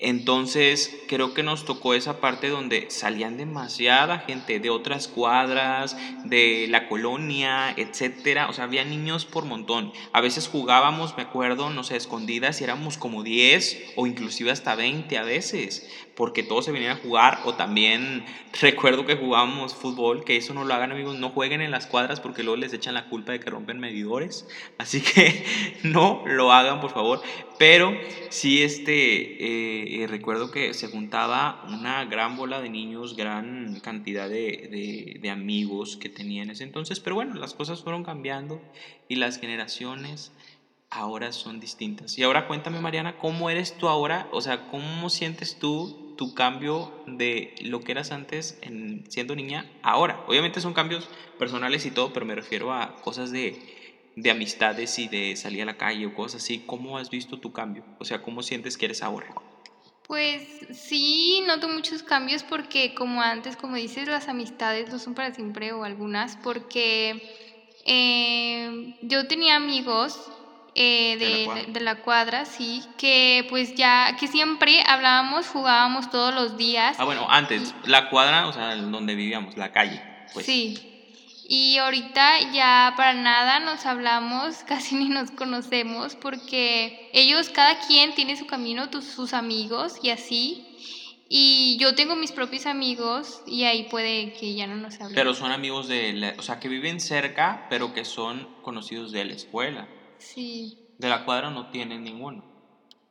Entonces, 0.00 0.94
creo 1.06 1.34
que 1.34 1.44
nos 1.44 1.64
tocó 1.64 1.94
esa 1.94 2.20
parte 2.20 2.48
donde 2.48 2.90
salían 2.90 3.36
demasiada 3.36 4.18
gente 4.18 4.58
de 4.58 4.68
otras 4.68 5.06
cuadras, 5.06 5.96
de 6.24 6.66
la 6.68 6.88
colonia, 6.88 7.72
etcétera. 7.76 8.48
O 8.48 8.52
sea, 8.52 8.64
había 8.64 8.84
niños 8.84 9.24
por 9.24 9.44
montón. 9.44 9.92
A 10.12 10.20
veces 10.20 10.48
jugábamos, 10.48 11.16
me 11.16 11.22
acuerdo, 11.22 11.70
no 11.70 11.84
sé, 11.84 11.96
escondidas 11.96 12.60
y 12.60 12.64
éramos 12.64 12.98
como 12.98 13.22
10 13.22 13.92
o 13.94 14.08
inclusive 14.08 14.50
hasta 14.50 14.74
20 14.74 15.16
a 15.16 15.22
veces, 15.22 15.88
porque 16.16 16.42
todos 16.42 16.64
se 16.64 16.72
venían 16.72 16.96
a 16.96 17.00
jugar. 17.00 17.38
O 17.44 17.54
también 17.54 18.24
recuerdo 18.60 19.06
que 19.06 19.14
jugábamos 19.14 19.76
fútbol, 19.76 20.24
que 20.24 20.36
eso 20.36 20.54
no 20.54 20.64
lo 20.64 20.74
hagan, 20.74 20.90
amigos, 20.90 21.20
no 21.20 21.30
jueguen 21.30 21.60
en 21.60 21.70
las 21.70 21.86
cuadras 21.86 22.18
porque 22.18 22.42
luego 22.42 22.56
les 22.56 22.72
echan 22.72 22.94
la 22.94 23.08
culpa 23.08 23.30
de 23.30 23.38
que 23.38 23.48
rompen 23.48 23.78
medidores. 23.78 24.48
Así 24.76 25.00
que 25.00 25.44
no 25.84 26.24
lo 26.26 26.52
hagan, 26.52 26.80
por 26.80 26.90
favor. 26.90 27.22
Pero 27.58 27.96
sí, 28.30 28.62
este, 28.64 29.83
eh, 29.83 29.83
eh, 29.86 30.06
recuerdo 30.06 30.50
que 30.50 30.74
se 30.74 30.88
juntaba 30.88 31.64
una 31.68 32.04
gran 32.04 32.36
bola 32.36 32.60
de 32.60 32.68
niños, 32.68 33.16
gran 33.16 33.80
cantidad 33.80 34.28
de, 34.28 35.18
de, 35.20 35.30
amigos 35.30 35.96
que 35.96 36.08
tenía 36.08 36.42
en 36.42 36.50
ese 36.50 36.64
entonces. 36.64 37.00
Pero 37.00 37.16
bueno, 37.16 37.34
las 37.34 37.54
cosas 37.54 37.82
fueron 37.82 38.04
cambiando 38.04 38.60
y 39.08 39.16
las 39.16 39.38
generaciones 39.38 40.32
ahora 40.90 41.32
son 41.32 41.60
distintas. 41.60 42.18
Y 42.18 42.22
ahora 42.22 42.46
cuéntame, 42.46 42.80
Mariana, 42.80 43.16
¿cómo 43.18 43.50
eres 43.50 43.76
tú 43.76 43.88
ahora? 43.88 44.28
O 44.32 44.40
sea, 44.40 44.68
¿cómo 44.68 45.10
sientes 45.10 45.58
tú 45.58 46.14
tu 46.16 46.34
cambio 46.34 46.92
de 47.06 47.54
lo 47.62 47.80
que 47.80 47.92
eras 47.92 48.12
antes 48.12 48.58
en, 48.62 49.04
siendo 49.10 49.34
niña 49.34 49.70
ahora? 49.82 50.24
Obviamente 50.28 50.60
son 50.60 50.74
cambios 50.74 51.08
personales 51.38 51.86
y 51.86 51.90
todo, 51.90 52.12
pero 52.12 52.26
me 52.26 52.34
refiero 52.34 52.72
a 52.72 52.96
cosas 53.02 53.30
de 53.32 53.60
de 54.16 54.30
amistades 54.30 54.98
y 54.98 55.08
de 55.08 55.36
salir 55.36 55.62
a 55.62 55.66
la 55.66 55.76
calle 55.76 56.06
o 56.06 56.14
cosas 56.14 56.42
así, 56.42 56.60
¿cómo 56.66 56.98
has 56.98 57.10
visto 57.10 57.38
tu 57.38 57.52
cambio? 57.52 57.84
O 57.98 58.04
sea, 58.04 58.22
¿cómo 58.22 58.42
sientes 58.42 58.78
que 58.78 58.86
eres 58.86 59.02
ahora? 59.02 59.26
Pues 60.06 60.42
sí, 60.72 61.42
noto 61.46 61.68
muchos 61.68 62.02
cambios 62.02 62.42
porque 62.42 62.94
como 62.94 63.22
antes, 63.22 63.56
como 63.56 63.76
dices, 63.76 64.06
las 64.06 64.28
amistades 64.28 64.90
no 64.90 64.98
son 64.98 65.14
para 65.14 65.34
siempre 65.34 65.72
o 65.72 65.82
algunas, 65.82 66.36
porque 66.36 67.22
eh, 67.86 68.70
yo 69.00 69.26
tenía 69.26 69.56
amigos 69.56 70.30
eh, 70.74 71.16
de, 71.18 71.72
de, 71.72 71.80
la 71.80 72.02
cuadra, 72.02 72.44
sí, 72.44 72.82
que 72.98 73.46
pues 73.48 73.74
ya, 73.76 74.16
que 74.20 74.26
siempre 74.26 74.82
hablábamos, 74.86 75.48
jugábamos 75.48 76.10
todos 76.10 76.34
los 76.34 76.58
días. 76.58 76.96
Ah, 76.98 77.04
bueno, 77.04 77.26
antes, 77.30 77.74
la 77.84 78.10
cuadra, 78.10 78.46
o 78.46 78.52
sea, 78.52 78.76
donde 78.76 79.14
vivíamos, 79.14 79.56
la 79.56 79.72
calle. 79.72 80.02
Pues. 80.34 80.44
Sí, 80.44 80.93
y 81.46 81.76
ahorita 81.78 82.52
ya 82.52 82.94
para 82.96 83.14
nada 83.14 83.60
nos 83.60 83.86
hablamos, 83.86 84.56
casi 84.66 84.94
ni 84.94 85.08
nos 85.08 85.30
conocemos, 85.30 86.16
porque 86.16 87.10
ellos, 87.12 87.50
cada 87.50 87.78
quien 87.86 88.14
tiene 88.14 88.36
su 88.36 88.46
camino, 88.46 88.90
sus 89.02 89.32
amigos 89.34 89.98
y 90.02 90.10
así. 90.10 90.66
Y 91.28 91.78
yo 91.78 91.94
tengo 91.94 92.16
mis 92.16 92.32
propios 92.32 92.66
amigos 92.66 93.42
y 93.46 93.64
ahí 93.64 93.88
puede 93.88 94.34
que 94.34 94.54
ya 94.54 94.66
no 94.66 94.76
nos 94.76 94.94
hablemos. 94.94 95.14
Pero 95.14 95.34
son 95.34 95.52
amigos 95.52 95.88
de, 95.88 96.34
o 96.38 96.42
sea, 96.42 96.60
que 96.60 96.68
viven 96.68 97.00
cerca, 97.00 97.66
pero 97.70 97.94
que 97.94 98.04
son 98.04 98.48
conocidos 98.62 99.10
de 99.10 99.24
la 99.24 99.32
escuela. 99.32 99.88
Sí. 100.18 100.78
De 100.98 101.08
la 101.08 101.24
cuadra 101.24 101.50
no 101.50 101.70
tienen 101.70 102.04
ninguno. 102.04 102.44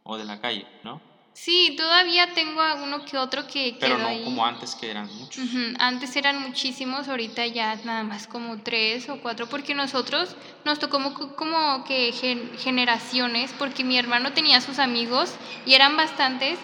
O 0.04 0.18
de 0.18 0.26
la 0.26 0.40
calle, 0.40 0.68
¿no? 0.84 1.02
Sí, 1.34 1.74
todavía 1.76 2.34
tengo 2.34 2.62
uno 2.84 3.04
que 3.06 3.18
otro 3.18 3.48
que 3.48 3.76
Pero 3.80 3.98
no 3.98 4.24
como 4.24 4.46
antes 4.46 4.76
que 4.76 4.92
eran 4.92 5.14
muchos. 5.16 5.44
Antes 5.80 6.16
eran 6.16 6.40
muchísimos, 6.42 7.08
ahorita 7.08 7.46
ya 7.48 7.76
nada 7.84 8.04
más 8.04 8.28
como 8.28 8.62
tres 8.62 9.10
o 9.10 9.20
cuatro, 9.20 9.48
porque 9.48 9.74
nosotros 9.74 10.36
nos 10.64 10.80
tocó 10.80 11.02
como, 11.02 11.36
como 11.36 11.84
que 11.86 12.12
generaciones, 12.58 13.52
porque 13.58 13.84
mi 13.84 13.98
hermano 13.98 14.34
tenía 14.34 14.62
sus 14.62 14.78
amigos 14.78 15.34
y 15.66 15.74
eran 15.74 15.98
bastantes, 15.98 16.60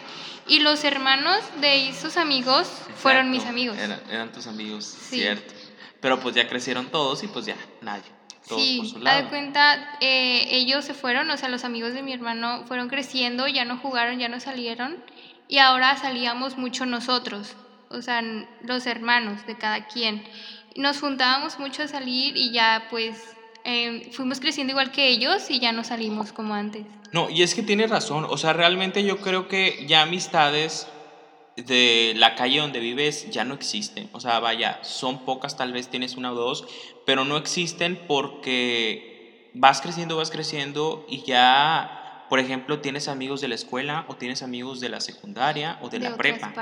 y 0.47 0.59
los 0.59 0.83
hermanos 0.83 1.37
de 1.61 1.91
sus 1.99 2.17
amigos 2.17 2.67
fueron 2.95 3.31
mis 3.31 3.45
amigos. 3.45 3.77
Eran, 3.77 4.31
tus 4.31 4.45
amigos, 4.47 4.85
cierto. 4.85 5.53
Pero 5.99 6.19
pues 6.19 6.35
ya 6.35 6.47
crecieron 6.47 6.87
todos 6.87 7.23
y 7.23 7.27
pues 7.27 7.45
ya 7.45 7.57
nadie 7.81 8.18
sí, 8.57 8.95
a 9.05 9.21
de 9.21 9.29
cuenta, 9.29 9.97
eh, 10.01 10.47
ellos 10.51 10.85
se 10.85 10.93
fueron, 10.93 11.29
o 11.29 11.37
sea, 11.37 11.49
los 11.49 11.63
amigos 11.63 11.93
de 11.93 12.01
mi 12.01 12.13
hermano 12.13 12.63
fueron 12.67 12.87
creciendo, 12.89 13.47
ya 13.47 13.65
no 13.65 13.77
jugaron, 13.77 14.19
ya 14.19 14.29
no 14.29 14.39
salieron, 14.39 14.97
y 15.47 15.57
ahora 15.57 15.97
salíamos 15.97 16.57
mucho 16.57 16.85
nosotros, 16.85 17.55
o 17.89 18.01
sea, 18.01 18.21
los 18.61 18.85
hermanos 18.85 19.45
de 19.45 19.57
cada 19.57 19.87
quien. 19.87 20.23
Nos 20.75 20.99
juntábamos 20.99 21.59
mucho 21.59 21.83
a 21.83 21.87
salir 21.87 22.37
y 22.37 22.51
ya 22.51 22.87
pues 22.89 23.35
em, 23.63 24.11
fuimos 24.11 24.39
creciendo 24.39 24.71
igual 24.71 24.91
que 24.91 25.07
ellos 25.07 25.49
y 25.49 25.59
ya 25.59 25.71
no 25.71 25.83
salimos 25.83 26.31
como 26.31 26.53
antes. 26.53 26.85
No, 27.11 27.29
y 27.29 27.41
es 27.41 27.55
que 27.55 27.63
tiene 27.63 27.87
razón, 27.87 28.25
o 28.29 28.37
sea, 28.37 28.53
realmente 28.53 29.03
yo 29.03 29.17
creo 29.17 29.47
que 29.47 29.85
ya 29.87 30.03
amistades 30.03 30.87
de 31.65 32.13
la 32.15 32.35
calle 32.35 32.59
donde 32.59 32.79
vives 32.79 33.29
ya 33.31 33.43
no 33.43 33.53
existen. 33.53 34.09
O 34.13 34.19
sea, 34.19 34.39
vaya, 34.39 34.79
son 34.83 35.25
pocas, 35.25 35.57
tal 35.57 35.73
vez 35.73 35.89
tienes 35.89 36.15
una 36.17 36.31
o 36.31 36.35
dos, 36.35 36.65
pero 37.09 37.25
no 37.25 37.37
existen 37.37 37.99
porque 38.07 39.49
vas 39.55 39.81
creciendo, 39.81 40.17
vas 40.17 40.29
creciendo 40.29 41.07
y 41.09 41.23
ya, 41.23 42.27
por 42.29 42.37
ejemplo, 42.37 42.81
tienes 42.81 43.07
amigos 43.07 43.41
de 43.41 43.47
la 43.47 43.55
escuela 43.55 44.05
o 44.09 44.15
tienes 44.15 44.43
amigos 44.43 44.79
de 44.79 44.89
la 44.89 45.01
secundaria 45.01 45.79
o 45.81 45.89
de, 45.89 45.97
la 45.97 46.15
prepa. 46.15 46.53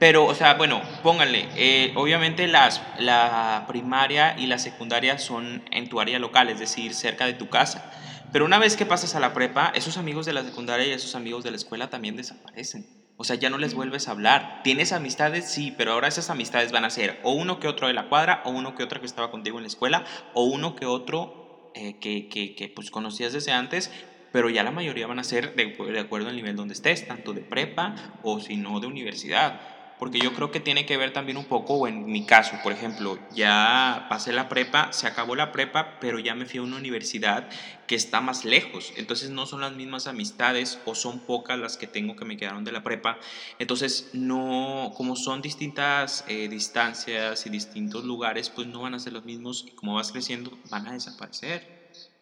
Pero, 0.00 0.24
o 0.24 0.34
sea, 0.34 0.54
bueno, 0.54 0.82
pónganle, 1.04 1.48
eh, 1.54 1.92
obviamente 1.94 2.48
las, 2.48 2.82
la 2.98 3.66
primaria 3.68 4.36
y 4.36 4.48
la 4.48 4.58
secundaria 4.58 5.16
son 5.20 5.62
en 5.70 5.88
tu 5.88 6.00
área 6.00 6.18
local, 6.18 6.48
es 6.48 6.58
decir, 6.58 6.92
cerca 6.92 7.26
de 7.26 7.34
tu 7.34 7.48
casa. 7.48 7.92
Pero 8.32 8.46
una 8.46 8.58
vez 8.58 8.76
que 8.76 8.86
pasas 8.86 9.14
a 9.14 9.20
la 9.20 9.32
prepa, 9.32 9.70
esos 9.76 9.96
amigos 9.96 10.26
de 10.26 10.32
la 10.32 10.42
secundaria 10.42 10.88
y 10.88 10.90
esos 10.90 11.14
amigos 11.14 11.44
de 11.44 11.52
la 11.52 11.56
escuela 11.56 11.88
también 11.88 12.16
desaparecen. 12.16 13.03
O 13.16 13.24
sea, 13.24 13.36
ya 13.36 13.48
no 13.48 13.58
les 13.58 13.74
vuelves 13.74 14.08
a 14.08 14.10
hablar. 14.10 14.60
Tienes 14.64 14.92
amistades, 14.92 15.48
sí, 15.48 15.72
pero 15.76 15.92
ahora 15.92 16.08
esas 16.08 16.30
amistades 16.30 16.72
van 16.72 16.84
a 16.84 16.90
ser 16.90 17.20
o 17.22 17.32
uno 17.32 17.60
que 17.60 17.68
otro 17.68 17.86
de 17.86 17.94
la 17.94 18.08
cuadra, 18.08 18.42
o 18.44 18.50
uno 18.50 18.74
que 18.74 18.82
otro 18.82 19.00
que 19.00 19.06
estaba 19.06 19.30
contigo 19.30 19.58
en 19.58 19.64
la 19.64 19.68
escuela, 19.68 20.04
o 20.34 20.44
uno 20.44 20.74
que 20.74 20.86
otro 20.86 21.70
eh, 21.74 21.98
que, 22.00 22.28
que, 22.28 22.54
que, 22.54 22.68
pues 22.68 22.90
conocías 22.90 23.32
desde 23.32 23.52
antes, 23.52 23.90
pero 24.32 24.50
ya 24.50 24.64
la 24.64 24.72
mayoría 24.72 25.06
van 25.06 25.20
a 25.20 25.24
ser 25.24 25.54
de, 25.54 25.66
de 25.66 26.00
acuerdo 26.00 26.28
al 26.28 26.36
nivel 26.36 26.56
donde 26.56 26.74
estés, 26.74 27.06
tanto 27.06 27.32
de 27.32 27.42
prepa 27.42 27.94
o 28.22 28.40
si 28.40 28.56
no 28.56 28.80
de 28.80 28.88
universidad 28.88 29.73
porque 29.98 30.20
yo 30.20 30.32
creo 30.34 30.50
que 30.50 30.60
tiene 30.60 30.86
que 30.86 30.96
ver 30.96 31.12
también 31.12 31.36
un 31.36 31.44
poco, 31.46 31.74
o 31.74 31.86
en 31.88 32.06
mi 32.06 32.26
caso, 32.26 32.60
por 32.62 32.72
ejemplo, 32.72 33.18
ya 33.30 34.06
pasé 34.08 34.32
la 34.32 34.48
prepa, 34.48 34.92
se 34.92 35.06
acabó 35.06 35.34
la 35.34 35.52
prepa, 35.52 35.98
pero 36.00 36.18
ya 36.18 36.34
me 36.34 36.46
fui 36.46 36.58
a 36.58 36.62
una 36.62 36.76
universidad 36.76 37.48
que 37.86 37.94
está 37.94 38.20
más 38.20 38.44
lejos, 38.44 38.92
entonces 38.96 39.30
no 39.30 39.46
son 39.46 39.60
las 39.60 39.72
mismas 39.74 40.06
amistades 40.06 40.80
o 40.84 40.94
son 40.94 41.24
pocas 41.26 41.58
las 41.58 41.76
que 41.76 41.86
tengo 41.86 42.16
que 42.16 42.24
me 42.24 42.36
quedaron 42.36 42.64
de 42.64 42.72
la 42.72 42.82
prepa, 42.82 43.18
entonces 43.58 44.10
no, 44.12 44.92
como 44.96 45.16
son 45.16 45.42
distintas 45.42 46.24
eh, 46.26 46.48
distancias 46.48 47.46
y 47.46 47.50
distintos 47.50 48.04
lugares, 48.04 48.50
pues 48.50 48.66
no 48.68 48.82
van 48.82 48.94
a 48.94 48.98
ser 48.98 49.12
los 49.12 49.24
mismos 49.24 49.64
y 49.66 49.72
como 49.72 49.94
vas 49.94 50.12
creciendo 50.12 50.60
van 50.64 50.86
a 50.88 50.92
desaparecer, 50.92 51.70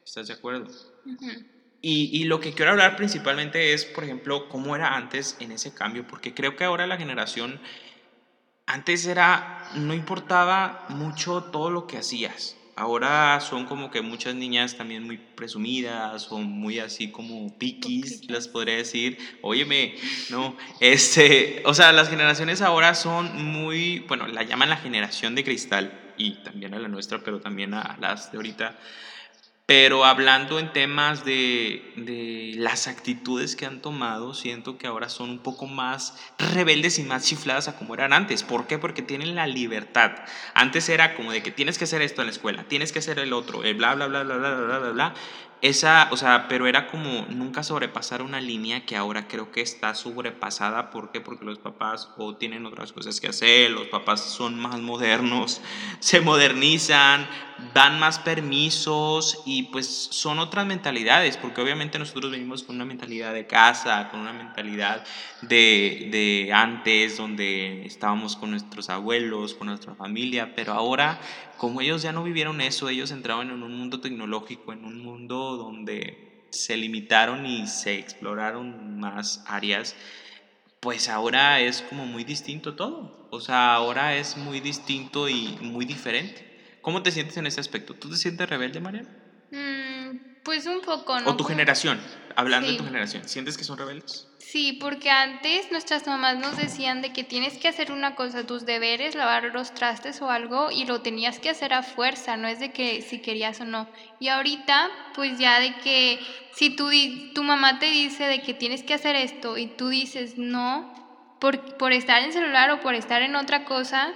¿estás 0.04 0.26
de 0.28 0.34
acuerdo? 0.34 0.72
Y, 1.84 2.24
lo 2.24 2.38
que 2.38 2.52
quiero 2.52 2.70
hablar 2.70 2.94
principalmente 2.94 3.72
es, 3.72 3.84
por 3.84 4.04
ejemplo, 4.04 4.48
cómo 4.48 4.76
era 4.76 4.94
antes 4.94 5.36
en 5.40 5.50
ese 5.50 5.74
cambio, 5.74 6.06
porque 6.06 6.32
creo 6.32 6.54
que 6.54 6.62
ahora 6.62 6.86
la 6.86 6.96
generación, 6.96 7.60
antes 8.66 9.04
era, 9.04 9.68
no 9.74 9.92
importaba 9.92 10.86
mucho 10.90 11.42
todo 11.42 11.70
lo 11.70 11.88
que 11.88 11.98
hacías. 11.98 12.56
Ahora 12.76 13.40
son 13.40 13.66
como 13.66 13.90
que 13.90 14.00
muchas 14.00 14.36
niñas 14.36 14.76
también 14.76 15.02
muy 15.02 15.18
presumidas 15.18 16.30
o 16.30 16.38
muy 16.38 16.78
así 16.78 17.10
como 17.10 17.58
piquis, 17.58 18.30
las 18.30 18.46
podría 18.46 18.76
decir. 18.76 19.18
Óyeme, 19.42 19.96
no, 20.30 20.56
este, 20.78 21.62
o 21.66 21.74
sea, 21.74 21.90
las 21.90 22.08
generaciones 22.08 22.62
ahora 22.62 22.94
son 22.94 23.44
muy, 23.44 23.98
bueno, 24.06 24.28
la 24.28 24.44
llaman 24.44 24.70
la 24.70 24.76
generación 24.76 25.34
de 25.34 25.42
cristal 25.42 26.14
y 26.16 26.42
también 26.44 26.74
a 26.74 26.78
la 26.78 26.88
nuestra, 26.88 27.18
pero 27.18 27.40
también 27.40 27.74
a 27.74 27.98
las 28.00 28.30
de 28.30 28.38
ahorita 28.38 28.78
pero 29.66 30.04
hablando 30.04 30.58
en 30.58 30.72
temas 30.72 31.24
de, 31.24 31.92
de, 31.96 32.52
las 32.56 32.88
actitudes 32.88 33.54
que 33.56 33.64
han 33.64 33.80
tomado, 33.80 34.34
siento 34.34 34.76
que 34.76 34.86
ahora 34.86 35.08
son 35.08 35.30
un 35.30 35.38
poco 35.38 35.66
más 35.66 36.18
rebeldes 36.38 36.98
y 36.98 37.04
más 37.04 37.24
chifladas 37.24 37.68
a 37.68 37.76
como 37.76 37.94
eran 37.94 38.12
antes. 38.12 38.42
¿Por 38.42 38.66
qué? 38.66 38.78
Porque 38.78 39.02
tienen 39.02 39.34
la 39.34 39.46
libertad. 39.46 40.12
Antes 40.54 40.88
era 40.88 41.14
como 41.14 41.32
de 41.32 41.42
que 41.42 41.52
tienes 41.52 41.78
que 41.78 41.84
hacer 41.84 42.02
esto 42.02 42.22
en 42.22 42.26
la 42.26 42.32
escuela, 42.32 42.64
tienes 42.64 42.92
que 42.92 42.98
hacer 42.98 43.18
el 43.18 43.32
otro, 43.32 43.62
el 43.62 43.76
bla, 43.76 43.94
bla, 43.94 44.08
bla, 44.08 44.24
bla, 44.24 44.36
bla, 44.36 44.54
bla, 44.54 44.78
bla, 44.78 44.90
bla. 44.90 45.14
Esa, 45.62 46.08
o 46.10 46.16
sea, 46.16 46.48
pero 46.48 46.66
era 46.66 46.88
como 46.88 47.24
nunca 47.28 47.62
sobrepasar 47.62 48.20
una 48.20 48.40
línea 48.40 48.84
que 48.84 48.96
ahora 48.96 49.28
creo 49.28 49.52
que 49.52 49.60
está 49.60 49.94
sobrepasada. 49.94 50.90
¿Por 50.90 51.12
qué? 51.12 51.20
Porque 51.20 51.44
los 51.44 51.60
papás 51.60 52.10
o 52.16 52.34
tienen 52.34 52.66
otras 52.66 52.92
cosas 52.92 53.20
que 53.20 53.28
hacer, 53.28 53.70
los 53.70 53.86
papás 53.86 54.22
son 54.22 54.58
más 54.58 54.80
modernos, 54.80 55.60
se 56.00 56.20
modernizan, 56.20 57.28
dan 57.74 58.00
más 58.00 58.18
permisos 58.18 59.40
y 59.46 59.62
pues 59.64 59.86
son 59.86 60.40
otras 60.40 60.66
mentalidades, 60.66 61.36
porque 61.36 61.60
obviamente 61.60 61.96
nosotros 61.96 62.32
venimos 62.32 62.64
con 62.64 62.74
una 62.74 62.84
mentalidad 62.84 63.32
de 63.32 63.46
casa, 63.46 64.08
con 64.10 64.18
una 64.18 64.32
mentalidad 64.32 65.04
de, 65.42 66.08
de 66.10 66.52
antes, 66.52 67.18
donde 67.18 67.86
estábamos 67.86 68.34
con 68.34 68.50
nuestros 68.50 68.90
abuelos, 68.90 69.54
con 69.54 69.68
nuestra 69.68 69.94
familia, 69.94 70.56
pero 70.56 70.72
ahora 70.72 71.20
como 71.62 71.80
ellos 71.80 72.02
ya 72.02 72.10
no 72.10 72.24
vivieron 72.24 72.60
eso, 72.60 72.88
ellos 72.88 73.12
entraban 73.12 73.50
en 73.52 73.62
un 73.62 73.72
mundo 73.72 74.00
tecnológico, 74.00 74.72
en 74.72 74.84
un 74.84 74.98
mundo 74.98 75.56
donde 75.56 76.18
se 76.50 76.76
limitaron 76.76 77.46
y 77.46 77.68
se 77.68 77.98
exploraron 77.98 78.98
más 78.98 79.40
áreas, 79.44 79.94
pues 80.80 81.08
ahora 81.08 81.60
es 81.60 81.80
como 81.80 82.04
muy 82.04 82.24
distinto 82.24 82.74
todo. 82.74 83.12
O 83.30 83.40
sea, 83.40 83.74
ahora 83.74 84.16
es 84.16 84.36
muy 84.36 84.58
distinto 84.58 85.28
y 85.28 85.56
muy 85.60 85.84
diferente. 85.84 86.44
¿Cómo 86.80 87.00
te 87.00 87.12
sientes 87.12 87.36
en 87.36 87.46
ese 87.46 87.60
aspecto? 87.60 87.94
¿Tú 87.94 88.10
te 88.10 88.16
sientes 88.16 88.48
rebelde, 88.48 88.80
Mariana? 88.80 89.08
Mm, 89.52 89.91
pues 90.44 90.66
un 90.66 90.80
poco, 90.80 91.20
¿no? 91.20 91.30
O 91.30 91.36
tu 91.36 91.44
generación, 91.44 92.00
hablando 92.36 92.68
de 92.68 92.76
tu 92.76 92.82
Sí. 92.82 92.88
generación, 92.88 93.28
¿sientes 93.28 93.56
que 93.56 93.64
son 93.64 93.78
rebeldes? 93.78 94.28
Sí, 94.38 94.72
porque 94.80 95.08
antes 95.10 95.70
nuestras 95.70 96.06
mamás 96.06 96.36
nos 96.38 96.56
decían 96.56 97.00
de 97.00 97.12
que 97.12 97.22
tienes 97.24 97.58
que 97.58 97.68
hacer 97.68 97.92
una 97.92 98.14
cosa, 98.16 98.44
tus 98.44 98.66
deberes, 98.66 99.14
lavar 99.14 99.44
los 99.54 99.72
trastes 99.72 100.20
o 100.20 100.30
algo, 100.30 100.70
y 100.70 100.84
lo 100.84 101.00
tenías 101.00 101.38
que 101.38 101.50
hacer 101.50 101.72
a 101.72 101.82
fuerza, 101.82 102.36
no 102.36 102.48
es 102.48 102.58
de 102.58 102.72
que 102.72 103.02
si 103.02 103.20
querías 103.22 103.60
o 103.60 103.64
no. 103.64 103.88
Y 104.18 104.28
ahorita, 104.28 104.90
pues 105.14 105.38
ya 105.38 105.60
de 105.60 105.74
que 105.78 106.18
si 106.54 106.70
tú 106.70 106.90
tu 107.34 107.42
mamá 107.44 107.78
te 107.78 107.86
dice 107.86 108.24
de 108.24 108.42
que 108.42 108.52
tienes 108.52 108.82
que 108.82 108.94
hacer 108.94 109.16
esto 109.16 109.56
y 109.56 109.66
tú 109.68 109.88
dices 109.88 110.34
no, 110.36 110.92
por, 111.40 111.76
por 111.78 111.92
estar 111.92 112.22
en 112.22 112.32
celular 112.32 112.70
o 112.72 112.80
por 112.80 112.94
estar 112.94 113.22
en 113.22 113.36
otra 113.36 113.64
cosa, 113.64 114.12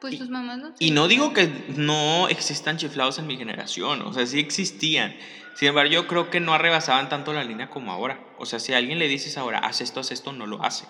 pues 0.00 0.14
Y- 0.14 0.18
tus 0.18 0.30
mamás 0.30 0.58
no 0.58 0.72
Y 0.78 0.92
no 0.92 1.08
digo 1.08 1.32
que 1.32 1.48
no 1.76 2.28
existan 2.28 2.76
chiflados 2.78 3.18
en 3.18 3.26
mi 3.26 3.36
generación, 3.36 4.02
o 4.02 4.12
sea, 4.12 4.24
sí 4.24 4.38
existían. 4.38 5.14
Sin 5.58 5.66
embargo, 5.66 5.90
yo 5.90 6.06
creo 6.06 6.30
que 6.30 6.38
no 6.38 6.54
arrebasaban 6.54 7.08
tanto 7.08 7.32
la 7.32 7.42
línea 7.42 7.68
como 7.68 7.90
ahora. 7.90 8.20
O 8.38 8.46
sea, 8.46 8.60
si 8.60 8.74
a 8.74 8.76
alguien 8.76 9.00
le 9.00 9.08
dices 9.08 9.36
ahora, 9.36 9.58
haz 9.58 9.80
esto, 9.80 9.98
haz 9.98 10.12
esto, 10.12 10.32
no 10.32 10.46
lo 10.46 10.62
hace. 10.62 10.84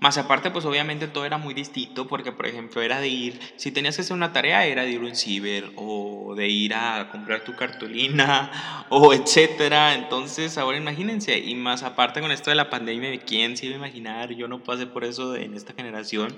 Más 0.00 0.18
aparte, 0.18 0.50
pues 0.50 0.64
obviamente 0.64 1.06
todo 1.06 1.24
era 1.26 1.38
muy 1.38 1.54
distinto 1.54 2.08
porque, 2.08 2.32
por 2.32 2.48
ejemplo, 2.48 2.82
era 2.82 2.98
de 2.98 3.06
ir, 3.06 3.38
si 3.54 3.70
tenías 3.70 3.94
que 3.94 4.02
hacer 4.02 4.16
una 4.16 4.32
tarea, 4.32 4.66
era 4.66 4.82
de 4.82 4.90
ir 4.90 5.00
a 5.00 5.04
un 5.04 5.14
ciber 5.14 5.70
o 5.76 6.34
de 6.36 6.48
ir 6.48 6.74
a 6.74 7.08
comprar 7.12 7.44
tu 7.44 7.54
cartulina 7.54 8.50
o 8.88 9.14
etcétera. 9.14 9.94
Entonces, 9.94 10.58
ahora 10.58 10.76
imagínense, 10.76 11.38
y 11.38 11.54
más 11.54 11.84
aparte 11.84 12.20
con 12.20 12.32
esto 12.32 12.50
de 12.50 12.56
la 12.56 12.68
pandemia, 12.68 13.16
¿quién 13.20 13.56
se 13.56 13.66
iba 13.66 13.76
a 13.76 13.78
imaginar? 13.78 14.32
Yo 14.32 14.48
no 14.48 14.64
pasé 14.64 14.88
por 14.88 15.04
eso 15.04 15.36
en 15.36 15.54
esta 15.54 15.72
generación. 15.72 16.36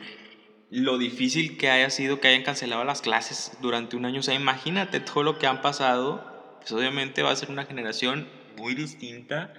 Lo 0.68 0.98
difícil 0.98 1.56
que 1.56 1.70
haya 1.70 1.88
sido 1.88 2.20
que 2.20 2.28
hayan 2.28 2.42
cancelado 2.42 2.84
las 2.84 3.00
clases 3.00 3.56
durante 3.62 3.96
un 3.96 4.04
año. 4.04 4.20
O 4.20 4.22
sea, 4.22 4.34
imagínate 4.34 5.00
todo 5.00 5.22
lo 5.22 5.38
que 5.38 5.46
han 5.46 5.62
pasado. 5.62 6.31
Pues 6.62 6.72
obviamente 6.72 7.22
va 7.22 7.32
a 7.32 7.36
ser 7.36 7.50
una 7.50 7.64
generación 7.64 8.28
muy 8.56 8.74
distinta 8.74 9.52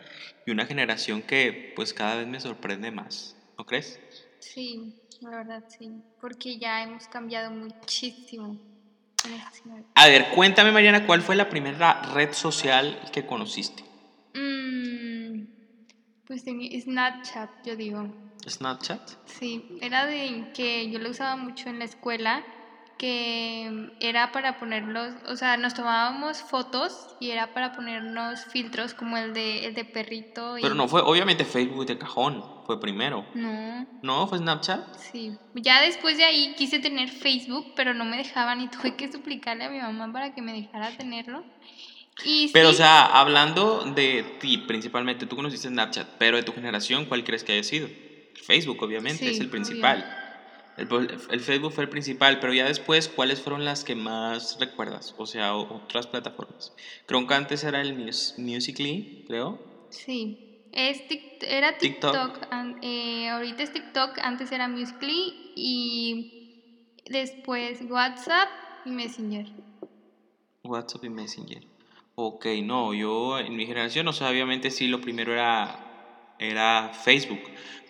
y 0.46 0.52
una 0.52 0.66
generación 0.66 1.22
que 1.22 1.74
pues 1.76 1.94
cada 1.94 2.16
vez 2.16 2.28
me 2.28 2.40
sorprende 2.40 2.92
más. 2.92 3.36
¿No 3.58 3.66
crees? 3.66 4.00
Sí, 4.40 4.94
la 5.20 5.30
verdad 5.30 5.64
sí, 5.68 5.92
porque 6.22 6.58
ya 6.58 6.82
hemos 6.82 7.08
cambiado 7.08 7.52
muchísimo. 7.52 8.58
este. 9.26 9.86
A 9.96 10.08
ver, 10.08 10.30
cuéntame 10.34 10.72
Mariana, 10.72 11.06
¿cuál 11.06 11.22
fue 11.22 11.36
la 11.36 11.50
primera 11.50 12.02
red 12.14 12.34
social 12.34 12.98
que 13.12 13.26
conociste? 13.26 13.84
Mm, 14.34 15.46
pues 16.26 16.48
en 16.48 16.82
Snapchat, 16.82 17.50
yo 17.66 17.76
digo. 17.76 18.08
¿Snapchat? 18.48 19.02
Sí, 19.26 19.78
era 19.82 20.06
de 20.06 20.52
que 20.54 20.90
yo 20.90 21.00
lo 21.00 21.10
usaba 21.10 21.36
mucho 21.36 21.70
en 21.70 21.80
la 21.80 21.86
escuela, 21.86 22.44
que 22.98 23.92
era 24.00 24.32
para 24.32 24.60
ponerlos, 24.60 25.14
o 25.28 25.36
sea, 25.36 25.58
nos 25.58 25.74
tomábamos 25.74 26.42
fotos 26.42 27.08
y 27.20 27.32
era 27.32 27.54
para 27.54 27.74
ponernos 27.74 28.46
filtros 28.46 28.94
como 28.94 29.18
el 29.18 29.34
de, 29.34 29.66
el 29.66 29.74
de 29.74 29.86
perrito. 29.86 30.58
Y... 30.58 30.62
Pero 30.62 30.76
no 30.76 30.88
fue, 30.88 31.02
obviamente 31.02 31.46
Facebook 31.46 31.86
de 31.86 31.98
cajón, 31.98 32.44
fue 32.66 32.80
primero. 32.80 33.26
No, 33.34 33.86
¿No? 34.02 34.28
¿Fue 34.28 34.38
Snapchat? 34.38 34.96
sí. 35.12 35.38
Ya 35.56 35.82
después 35.82 36.18
de 36.18 36.24
ahí 36.24 36.54
quise 36.58 36.80
tener 36.80 37.10
Facebook, 37.10 37.74
pero 37.76 37.94
no 37.94 38.06
me 38.06 38.18
dejaban 38.18 38.62
y 38.62 38.68
tuve 38.70 38.96
que 38.96 39.12
suplicarle 39.12 39.66
a 39.66 39.70
mi 39.70 39.80
mamá 39.80 40.12
para 40.12 40.34
que 40.34 40.42
me 40.42 40.54
dejara 40.54 40.96
tenerlo. 40.96 41.44
Y 42.24 42.50
Pero, 42.54 42.70
o 42.70 42.74
sea, 42.74 43.06
hablando 43.06 43.86
de 43.96 44.24
ti 44.40 44.60
principalmente, 44.60 45.26
tú 45.26 45.36
conociste 45.36 45.68
Snapchat, 45.68 46.08
pero 46.20 46.38
de 46.38 46.44
tu 46.44 46.54
generación, 46.54 47.06
¿cuál 47.06 47.24
crees 47.24 47.44
que 47.44 47.54
haya 47.54 47.64
sido? 47.64 47.90
Facebook, 48.46 48.82
obviamente, 48.84 49.26
Sí, 49.26 49.32
es 49.32 49.40
el 49.40 49.48
obvio. 49.48 50.23
El, 50.76 50.88
el 51.30 51.40
Facebook 51.42 51.72
fue 51.74 51.84
el 51.84 51.90
principal, 51.90 52.40
pero 52.40 52.54
ya 52.54 52.66
después, 52.66 53.08
¿cuáles 53.08 53.42
fueron 53.42 53.64
las 53.64 53.84
que 53.84 53.96
más 53.96 54.56
recuerdas? 54.60 55.14
O 55.18 55.26
sea, 55.26 55.56
otras 55.56 56.08
plataformas. 56.08 56.74
Creo 57.06 57.26
que 57.28 57.34
antes 57.36 57.64
era 57.64 57.82
el 57.82 57.94
Mus- 57.94 58.34
Musical.ly, 58.38 59.08
creo. 59.26 59.62
Sí, 59.90 60.40
es 60.72 61.08
Tik- 61.08 61.46
era 61.48 61.78
TikTok. 61.78 62.40
Eh, 62.82 63.30
ahorita 63.30 63.64
es 63.64 63.72
TikTok, 63.72 64.18
antes 64.24 64.52
era 64.52 64.68
Musical.ly 64.68 65.52
y 65.56 66.26
después 67.06 67.80
WhatsApp 67.88 68.50
y 68.84 68.92
Messenger. 68.92 69.46
WhatsApp 70.64 71.04
y 71.04 71.10
Messenger. 71.10 71.64
Ok, 72.16 72.46
no, 72.64 72.94
yo 72.94 73.38
en 73.40 73.56
mi 73.56 73.66
generación, 73.66 74.08
o 74.08 74.14
sea, 74.14 74.30
obviamente 74.30 74.72
sí, 74.72 74.88
lo 74.88 75.02
primero 75.02 75.34
era, 75.34 75.83
era 76.40 76.92
Facebook. 77.04 77.42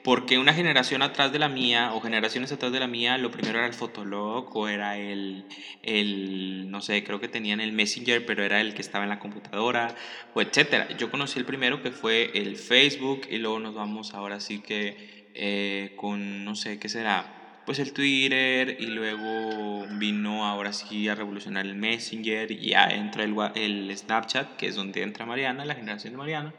Porque 0.03 0.37
una 0.37 0.53
generación 0.53 1.01
atrás 1.01 1.31
de 1.31 1.39
la 1.39 1.47
mía, 1.47 1.93
o 1.93 2.01
generaciones 2.01 2.51
atrás 2.51 2.73
de 2.73 2.79
la 2.81 2.87
mía, 2.87 3.17
lo 3.17 3.31
primero 3.31 3.59
era 3.59 3.67
el 3.67 3.73
Fotolog, 3.73 4.53
o 4.53 4.67
era 4.67 4.97
el, 4.97 5.45
el, 5.81 6.69
no 6.69 6.81
sé, 6.81 7.05
creo 7.05 7.21
que 7.21 7.29
tenían 7.29 7.61
el 7.61 7.71
Messenger, 7.71 8.25
pero 8.25 8.43
era 8.43 8.59
el 8.59 8.73
que 8.73 8.81
estaba 8.81 9.05
en 9.05 9.09
la 9.11 9.19
computadora, 9.19 9.95
o 10.33 10.41
etcétera. 10.41 10.89
Yo 10.97 11.09
conocí 11.09 11.39
el 11.39 11.45
primero 11.45 11.81
que 11.81 11.91
fue 11.91 12.31
el 12.33 12.57
Facebook, 12.57 13.21
y 13.29 13.37
luego 13.37 13.59
nos 13.59 13.75
vamos 13.75 14.13
ahora 14.13 14.41
sí 14.41 14.59
que 14.59 15.31
eh, 15.35 15.93
con, 15.95 16.43
no 16.43 16.57
sé, 16.57 16.79
¿qué 16.79 16.89
será? 16.89 17.61
Pues 17.65 17.79
el 17.79 17.93
Twitter, 17.93 18.75
y 18.77 18.87
luego 18.87 19.87
vino 19.91 20.45
ahora 20.45 20.73
sí 20.73 21.07
a 21.07 21.15
revolucionar 21.15 21.65
el 21.65 21.75
Messenger, 21.75 22.51
y 22.51 22.71
ya 22.71 22.89
entra 22.89 23.23
el, 23.23 23.33
el 23.55 23.97
Snapchat, 23.97 24.57
que 24.57 24.67
es 24.67 24.75
donde 24.75 25.01
entra 25.01 25.25
Mariana, 25.25 25.63
la 25.63 25.75
generación 25.75 26.11
de 26.11 26.17
Mariana. 26.17 26.53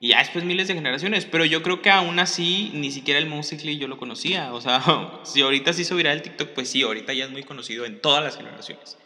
Y 0.00 0.08
ya 0.08 0.18
después 0.18 0.44
miles 0.44 0.68
de 0.68 0.74
generaciones, 0.74 1.26
pero 1.26 1.44
yo 1.44 1.62
creo 1.62 1.82
que 1.82 1.90
aún 1.90 2.20
así 2.20 2.70
ni 2.72 2.92
siquiera 2.92 3.18
el 3.18 3.26
Musical.ly 3.26 3.78
yo 3.78 3.88
lo 3.88 3.98
conocía. 3.98 4.52
O 4.52 4.60
sea, 4.60 4.80
si 5.24 5.40
ahorita 5.40 5.70
hizo 5.70 5.96
viral 5.96 6.18
el 6.18 6.22
TikTok, 6.22 6.50
pues 6.50 6.70
sí, 6.70 6.82
ahorita 6.82 7.12
ya 7.12 7.24
es 7.24 7.30
muy 7.30 7.42
conocido 7.42 7.84
en 7.84 8.00
todas 8.00 8.22
las 8.22 8.36
generaciones. 8.36 8.96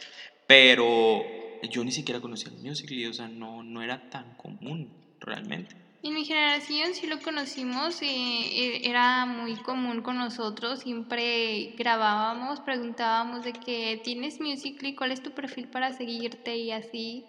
Pero 0.47 1.25
yo 1.71 1.85
ni 1.85 1.93
siquiera 1.93 2.21
conocía 2.21 2.53
el 2.53 2.59
Musical.ly, 2.59 3.07
o 3.07 3.15
sea, 3.15 3.29
no, 3.29 3.63
no 3.63 3.83
era 3.83 4.11
tan 4.11 4.35
común 4.37 4.91
realmente. 5.21 5.77
En 6.03 6.15
mi 6.15 6.25
generación 6.25 6.95
sí 6.95 7.07
lo 7.07 7.21
conocimos, 7.21 8.03
eh, 8.03 8.81
era 8.83 9.25
muy 9.25 9.55
común 9.55 10.03
con 10.03 10.19
nosotros, 10.19 10.81
siempre 10.81 11.75
grabábamos, 11.79 12.59
preguntábamos 12.61 13.45
de 13.45 13.53
que 13.53 14.01
tienes 14.03 14.41
Musical.ly, 14.41 14.97
cuál 14.97 15.13
es 15.13 15.23
tu 15.23 15.31
perfil 15.31 15.69
para 15.69 15.93
seguirte 15.93 16.57
y 16.57 16.73
así. 16.73 17.25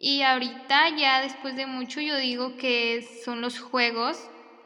Y 0.00 0.22
ahorita 0.22 0.90
ya 0.96 1.20
después 1.20 1.56
de 1.56 1.66
mucho 1.66 2.00
yo 2.00 2.16
digo 2.16 2.56
que 2.56 3.02
son 3.24 3.40
los 3.40 3.58
juegos, 3.58 4.16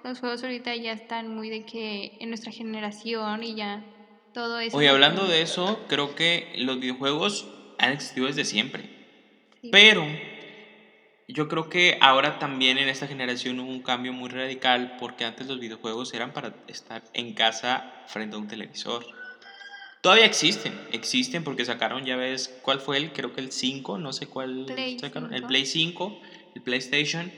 los 0.05 0.21
juegos 0.21 0.42
ahorita 0.42 0.77
ya 0.77 0.92
están 0.92 1.35
muy 1.35 1.49
de 1.49 1.64
que 1.64 2.12
en 2.18 2.29
nuestra 2.29 2.53
generación 2.53 3.42
y 3.42 3.55
ya 3.57 3.83
todo 4.33 4.59
eso. 4.59 4.77
Oye, 4.77 4.88
hablando 4.88 5.27
de 5.27 5.42
eso, 5.42 5.79
creo 5.88 6.14
que 6.14 6.53
los 6.57 6.79
videojuegos 6.79 7.47
han 7.79 7.92
existido 7.92 8.27
desde 8.27 8.45
siempre. 8.45 8.90
Sí. 9.62 9.71
Pero 9.71 10.07
yo 11.29 11.49
creo 11.49 11.68
que 11.68 11.97
ahora 12.01 12.38
también 12.38 12.79
en 12.79 12.88
esta 12.88 13.07
generación 13.07 13.59
hubo 13.61 13.71
un 13.71 13.83
cambio 13.83 14.12
muy 14.12 14.29
radical 14.29 14.97
porque 14.99 15.25
antes 15.25 15.47
los 15.47 15.59
videojuegos 15.59 16.12
eran 16.12 16.33
para 16.33 16.53
estar 16.66 17.03
en 17.14 17.33
casa 17.35 18.05
frente 18.07 18.37
a 18.37 18.38
un 18.38 18.49
televisor. 18.49 19.05
Todavía 20.03 20.27
existen, 20.27 20.75
existen 20.91 21.45
porque 21.45 21.65
sacaron, 21.65 22.05
ya 22.05 22.17
ves, 22.17 22.59
¿cuál 22.61 22.81
fue 22.81 22.97
el? 22.99 23.12
Creo 23.12 23.33
que 23.33 23.41
el 23.41 23.51
5, 23.53 23.99
no 23.99 24.12
sé 24.12 24.27
cuál 24.27 24.65
Play 24.67 24.99
sacaron, 24.99 25.33
el 25.33 25.38
5. 25.38 25.47
Play 25.49 25.65
5, 25.65 26.19
el 26.55 26.62
PlayStation. 26.62 27.33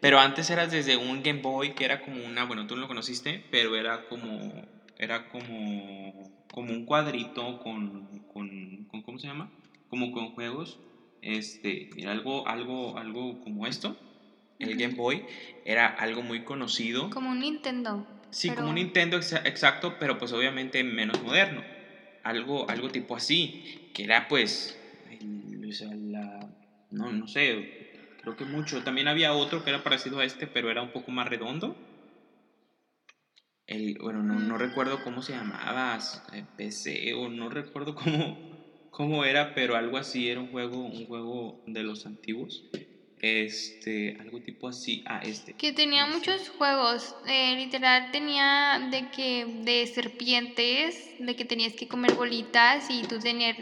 Pero 0.00 0.20
antes 0.20 0.48
era 0.48 0.66
desde 0.66 0.96
un 0.96 1.22
Game 1.22 1.40
Boy 1.40 1.74
que 1.74 1.84
era 1.84 2.00
como 2.00 2.24
una, 2.24 2.44
bueno, 2.44 2.66
tú 2.66 2.76
no 2.76 2.82
lo 2.82 2.88
conociste, 2.88 3.44
pero 3.50 3.74
era 3.74 4.04
como, 4.04 4.64
era 4.96 5.28
como, 5.28 6.30
como 6.52 6.72
un 6.72 6.84
cuadrito 6.84 7.58
con, 7.58 8.06
con, 8.26 8.84
con 8.84 9.02
¿cómo 9.02 9.18
se 9.18 9.26
llama? 9.26 9.50
Como 9.88 10.12
con 10.12 10.28
juegos 10.30 10.78
este, 11.20 11.88
mira, 11.96 12.12
algo, 12.12 12.46
algo, 12.46 12.98
algo 12.98 13.40
como 13.40 13.66
esto, 13.66 13.96
el. 14.58 14.76
Game 14.76 14.94
Boy, 14.94 15.24
era 15.64 15.86
algo 15.86 16.22
muy 16.22 16.44
conocido. 16.44 17.10
Como 17.10 17.30
un 17.30 17.40
Nintendo. 17.40 18.06
Sí, 18.30 18.48
pero- 18.48 18.60
como 18.60 18.68
un 18.70 18.74
Nintendo 18.76 19.16
exa- 19.18 19.42
exacto, 19.46 19.96
pero 19.98 20.18
pues 20.18 20.32
obviamente 20.32 20.84
menos 20.84 21.20
moderno. 21.22 21.64
Algo, 22.24 22.68
algo 22.68 22.88
tipo 22.88 23.14
así, 23.14 23.62
que 23.92 24.04
era 24.04 24.26
pues, 24.28 24.76
no, 26.90 27.12
no 27.12 27.28
sé, 27.28 27.68
creo 28.22 28.36
que 28.36 28.44
mucho. 28.44 28.82
También 28.82 29.08
había 29.08 29.32
otro 29.34 29.62
que 29.62 29.70
era 29.70 29.82
parecido 29.82 30.20
a 30.20 30.24
este, 30.24 30.46
pero 30.46 30.70
era 30.70 30.82
un 30.82 30.90
poco 30.90 31.10
más 31.10 31.28
redondo. 31.28 31.76
El, 33.66 33.96
bueno, 33.98 34.22
no, 34.22 34.38
no 34.38 34.58
recuerdo 34.58 35.02
cómo 35.02 35.22
se 35.22 35.32
llamaba, 35.32 35.98
eh, 36.32 36.44
PC 36.56 37.14
o 37.14 37.28
no 37.28 37.48
recuerdo 37.48 37.94
cómo, 37.94 38.36
cómo 38.90 39.24
era, 39.24 39.54
pero 39.54 39.76
algo 39.76 39.96
así, 39.96 40.28
era 40.28 40.40
un 40.40 40.50
juego, 40.50 40.78
un 40.78 41.06
juego 41.06 41.62
de 41.66 41.82
los 41.82 42.06
antiguos. 42.06 42.64
Este, 43.26 44.18
algo 44.20 44.40
tipo 44.40 44.68
así, 44.68 45.02
ah, 45.06 45.20
este. 45.24 45.54
Que 45.54 45.72
tenía 45.72 46.04
muchos 46.04 46.50
juegos, 46.50 47.14
eh, 47.26 47.56
literal 47.56 48.10
tenía 48.10 48.86
de 48.90 49.08
que 49.08 49.46
de 49.62 49.86
serpientes, 49.86 51.08
de 51.18 51.34
que 51.34 51.46
tenías 51.46 51.72
que 51.72 51.88
comer 51.88 52.12
bolitas 52.12 52.90
y 52.90 53.02
tú 53.04 53.18
tener 53.18 53.56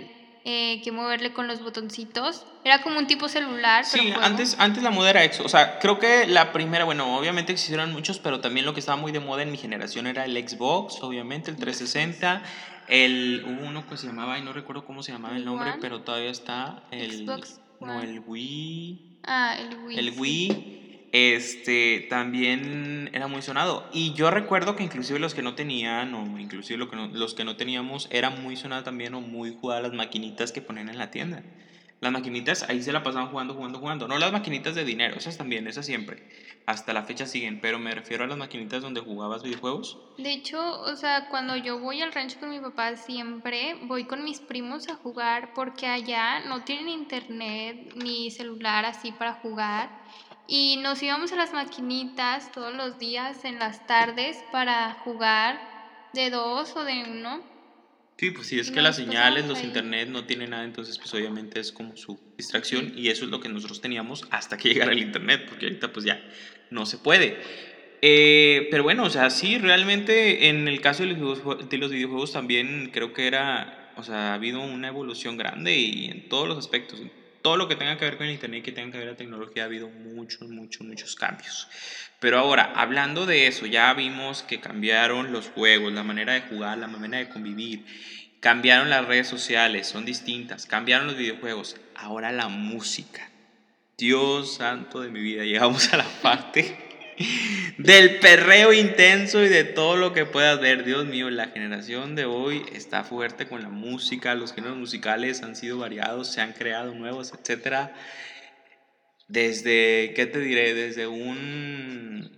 eh, 0.45 0.81
que 0.83 0.91
moverle 0.91 1.33
con 1.33 1.47
los 1.47 1.63
botoncitos. 1.63 2.45
Era 2.65 2.83
como 2.83 2.99
un 2.99 3.07
tipo 3.07 3.29
celular. 3.29 3.85
Sí, 3.85 4.13
antes, 4.21 4.57
antes 4.59 4.83
la 4.83 4.91
moda 4.91 5.11
era 5.11 5.23
eso. 5.23 5.45
O 5.45 5.49
sea, 5.49 5.79
creo 5.79 6.01
que 6.01 6.27
la 6.27 6.53
primera, 6.53 6.85
bueno, 6.85 7.17
obviamente 7.17 7.53
existieron 7.53 7.93
muchos, 7.93 8.19
pero 8.19 8.41
también 8.41 8.67
lo 8.67 8.75
que 8.75 8.81
estaba 8.81 9.01
muy 9.01 9.13
de 9.13 9.21
moda 9.21 9.43
en 9.43 9.53
mi 9.53 9.59
generación 9.59 10.09
era 10.09 10.25
el 10.25 10.37
Xbox, 10.37 11.01
obviamente, 11.05 11.53
el 11.53 11.57
360. 11.57 12.43
El, 12.89 13.45
hubo 13.47 13.69
uno 13.69 13.87
que 13.87 13.97
se 13.97 14.09
llamaba, 14.09 14.41
y 14.41 14.43
no 14.43 14.53
recuerdo 14.53 14.85
cómo 14.85 15.05
se 15.05 15.13
llamaba 15.13 15.37
el 15.37 15.43
¿El 15.43 15.47
nombre, 15.47 15.75
pero 15.81 16.01
todavía 16.01 16.33
está. 16.33 16.83
El, 16.91 17.27
Xbox 17.27 17.61
No, 17.79 18.03
el 18.03 18.19
Wii. 18.27 19.12
Ah, 19.25 19.57
el 19.59 19.77
Wii. 19.79 19.99
El. 19.99 20.11
Wii 20.19 21.09
este 21.13 22.07
también 22.09 23.11
era 23.13 23.27
muy 23.27 23.43
sonado 23.43 23.87
y 23.93 24.15
yo 24.15 24.31
recuerdo 24.31 24.77
que 24.77 24.83
inclusive 24.83 25.19
los 25.19 25.35
que 25.35 25.43
no 25.43 25.55
tenían 25.55 26.15
o 26.15 26.39
inclusive 26.39 26.79
lo 26.79 26.89
que 26.89 26.97
no- 26.97 27.09
los 27.09 27.35
que 27.35 27.45
no 27.45 27.55
teníamos 27.57 28.09
era 28.11 28.31
muy 28.31 28.57
sonado 28.57 28.83
también 28.83 29.13
o 29.15 29.21
muy 29.21 29.55
jugada 29.61 29.83
las 29.83 29.93
maquinitas 29.93 30.53
que 30.53 30.63
ponían 30.63 30.89
en 30.89 30.97
la 30.97 31.11
tienda 31.11 31.43
las 32.03 32.13
maquinitas 32.13 32.65
ahí 32.69 32.83
se 32.83 32.93
la 32.93 33.03
pasaban 33.03 33.29
jugando 33.29 33.55
jugando 33.55 33.79
jugando 33.79 34.09
no 34.09 34.19
las 34.19 34.33
maquinitas 34.33 34.75
de 34.75 34.85
dinero 34.85 35.17
esas 35.17 35.37
también 35.39 35.67
esas 35.67 35.87
siempre 35.87 36.19
hasta 36.67 36.93
la 36.93 37.03
fecha 37.05 37.27
siguen 37.27 37.61
pero 37.61 37.79
me 37.79 37.95
refiero 37.95 38.25
a 38.25 38.27
las 38.27 38.37
maquinitas 38.39 38.83
donde 38.83 39.01
jugabas 39.01 39.43
videojuegos 39.43 40.01
De 40.17 40.33
hecho, 40.33 40.81
o 40.81 40.97
sea, 40.97 41.23
cuando 41.23 41.57
yo 41.57 41.79
voy 41.79 42.01
al 42.01 42.13
rancho 42.13 42.39
con 42.39 42.51
mi 42.51 42.61
papá, 42.61 42.97
siempre 42.97 43.75
voy 43.81 44.05
con 44.07 44.25
mis 44.25 44.41
primos 44.41 44.89
a 44.89 44.95
jugar 44.97 45.51
porque 45.55 45.87
allá 45.87 46.41
no 46.41 46.61
tienen 46.63 46.89
internet 46.89 47.77
ni 47.95 48.31
celular 48.31 48.85
así 48.85 49.13
para 49.13 49.35
jugar. 49.35 49.91
Y 50.47 50.77
nos 50.79 51.03
íbamos 51.03 51.33
a 51.33 51.37
las 51.37 51.53
maquinitas 51.53 52.51
todos 52.51 52.75
los 52.75 52.99
días 52.99 53.45
en 53.45 53.59
las 53.59 53.85
tardes 53.87 54.45
para 54.51 54.95
jugar 54.95 55.61
de 56.13 56.31
dos 56.31 56.77
o 56.77 56.85
de 56.85 57.05
uno. 57.11 57.41
Sí, 58.19 58.31
pues 58.31 58.47
sí, 58.47 58.59
es 58.59 58.71
que 58.71 58.81
las 58.83 58.97
señales, 58.97 59.43
pasamos 59.43 59.49
los 59.49 59.59
ahí. 59.61 59.67
internet 59.67 60.09
no 60.09 60.25
tienen 60.25 60.51
nada, 60.51 60.65
entonces 60.65 60.97
pues 60.99 61.13
obviamente 61.15 61.59
es 61.59 61.73
como 61.73 61.97
su 61.97 62.21
distracción 62.39 62.93
y 62.95 63.09
eso 63.09 63.25
es 63.25 63.31
lo 63.31 63.41
que 63.41 63.49
nosotros 63.49 63.81
teníamos 63.81 64.23
hasta 64.31 64.57
que 64.57 64.69
llegara 64.73 64.93
el 64.93 64.99
internet, 65.01 65.45
porque 65.49 65.67
ahorita 65.67 65.93
pues 65.93 66.05
ya 66.05 66.23
no 66.71 66.87
se 66.87 66.99
puede. 66.99 67.41
Eh, 68.01 68.69
pero 68.71 68.83
bueno, 68.83 69.05
o 69.05 69.11
sea, 69.11 69.31
sí, 69.31 69.59
realmente 69.59 70.49
en 70.49 70.69
el 70.69 70.81
caso 70.81 71.03
de 71.05 71.11
los, 71.11 71.19
videojue- 71.19 71.69
de 71.69 71.79
los 71.79 71.91
videojuegos 71.91 72.33
también 72.33 72.91
creo 72.93 73.13
que 73.13 73.27
era, 73.27 73.93
o 73.97 74.03
sea, 74.03 74.33
ha 74.33 74.35
habido 74.35 74.61
una 74.61 74.89
evolución 74.89 75.37
grande 75.37 75.77
y 75.77 76.07
en 76.07 76.29
todos 76.29 76.47
los 76.49 76.59
aspectos, 76.59 77.01
todo 77.43 77.57
lo 77.57 77.69
que 77.69 77.77
tenga 77.77 77.99
que 77.99 78.05
ver 78.05 78.17
con 78.17 78.27
el 78.27 78.33
internet, 78.33 78.65
que 78.65 78.73
tenga 78.73 78.93
que 78.93 78.99
ver 78.99 79.09
la 79.09 79.17
tecnología, 79.17 79.65
ha 79.65 79.67
habido 79.67 79.89
muchos, 79.89 80.49
muchos, 80.49 80.87
muchos 80.87 81.17
cambios. 81.17 81.69
Pero 82.21 82.39
ahora, 82.39 82.73
hablando 82.77 83.27
de 83.27 83.49
eso, 83.49 83.67
ya 83.67 83.93
vimos 83.95 84.43
que 84.43 84.61
cambiaron 84.61 85.33
los 85.33 85.49
juegos, 85.49 85.93
la 85.93 86.05
manera 86.05 86.35
de 86.35 86.43
jugar, 86.43 86.79
la 86.79 86.87
manera 86.87 87.19
de 87.19 87.29
convivir, 87.29 87.85
cambiaron 88.41 88.91
las 88.91 89.07
redes 89.07 89.29
sociales, 89.29 89.89
son 89.89 90.05
distintas, 90.05 90.67
cambiaron 90.67 91.07
los 91.07 91.17
videojuegos, 91.17 91.77
ahora 91.95 92.33
la 92.33 92.49
música. 92.49 93.29
Dios 93.99 94.55
santo 94.55 95.01
de 95.01 95.11
mi 95.11 95.21
vida, 95.21 95.45
llegamos 95.45 95.93
a 95.93 95.97
la 95.97 96.09
parte 96.23 96.92
del 97.79 98.19
perreo 98.19 98.73
intenso 98.73 99.43
y 99.43 99.49
de 99.49 99.65
todo 99.65 99.97
lo 99.97 100.13
que 100.13 100.25
puedas 100.25 100.61
ver. 100.61 100.85
Dios 100.85 101.07
mío, 101.07 101.31
la 101.31 101.49
generación 101.49 102.15
de 102.15 102.25
hoy 102.25 102.65
está 102.73 103.05
fuerte 103.05 103.47
con 103.47 103.63
la 103.63 103.69
música, 103.69 104.35
los 104.35 104.53
géneros 104.53 104.77
musicales 104.77 105.43
han 105.43 105.57
sido 105.57 105.79
variados, 105.79 106.33
se 106.33 106.41
han 106.41 106.53
creado 106.53 106.95
nuevos, 106.95 107.33
etcétera. 107.33 107.95
Desde, 109.29 110.13
¿qué 110.15 110.27
te 110.27 110.41
diré? 110.41 110.75
Desde 110.75 111.07
un 111.07 112.31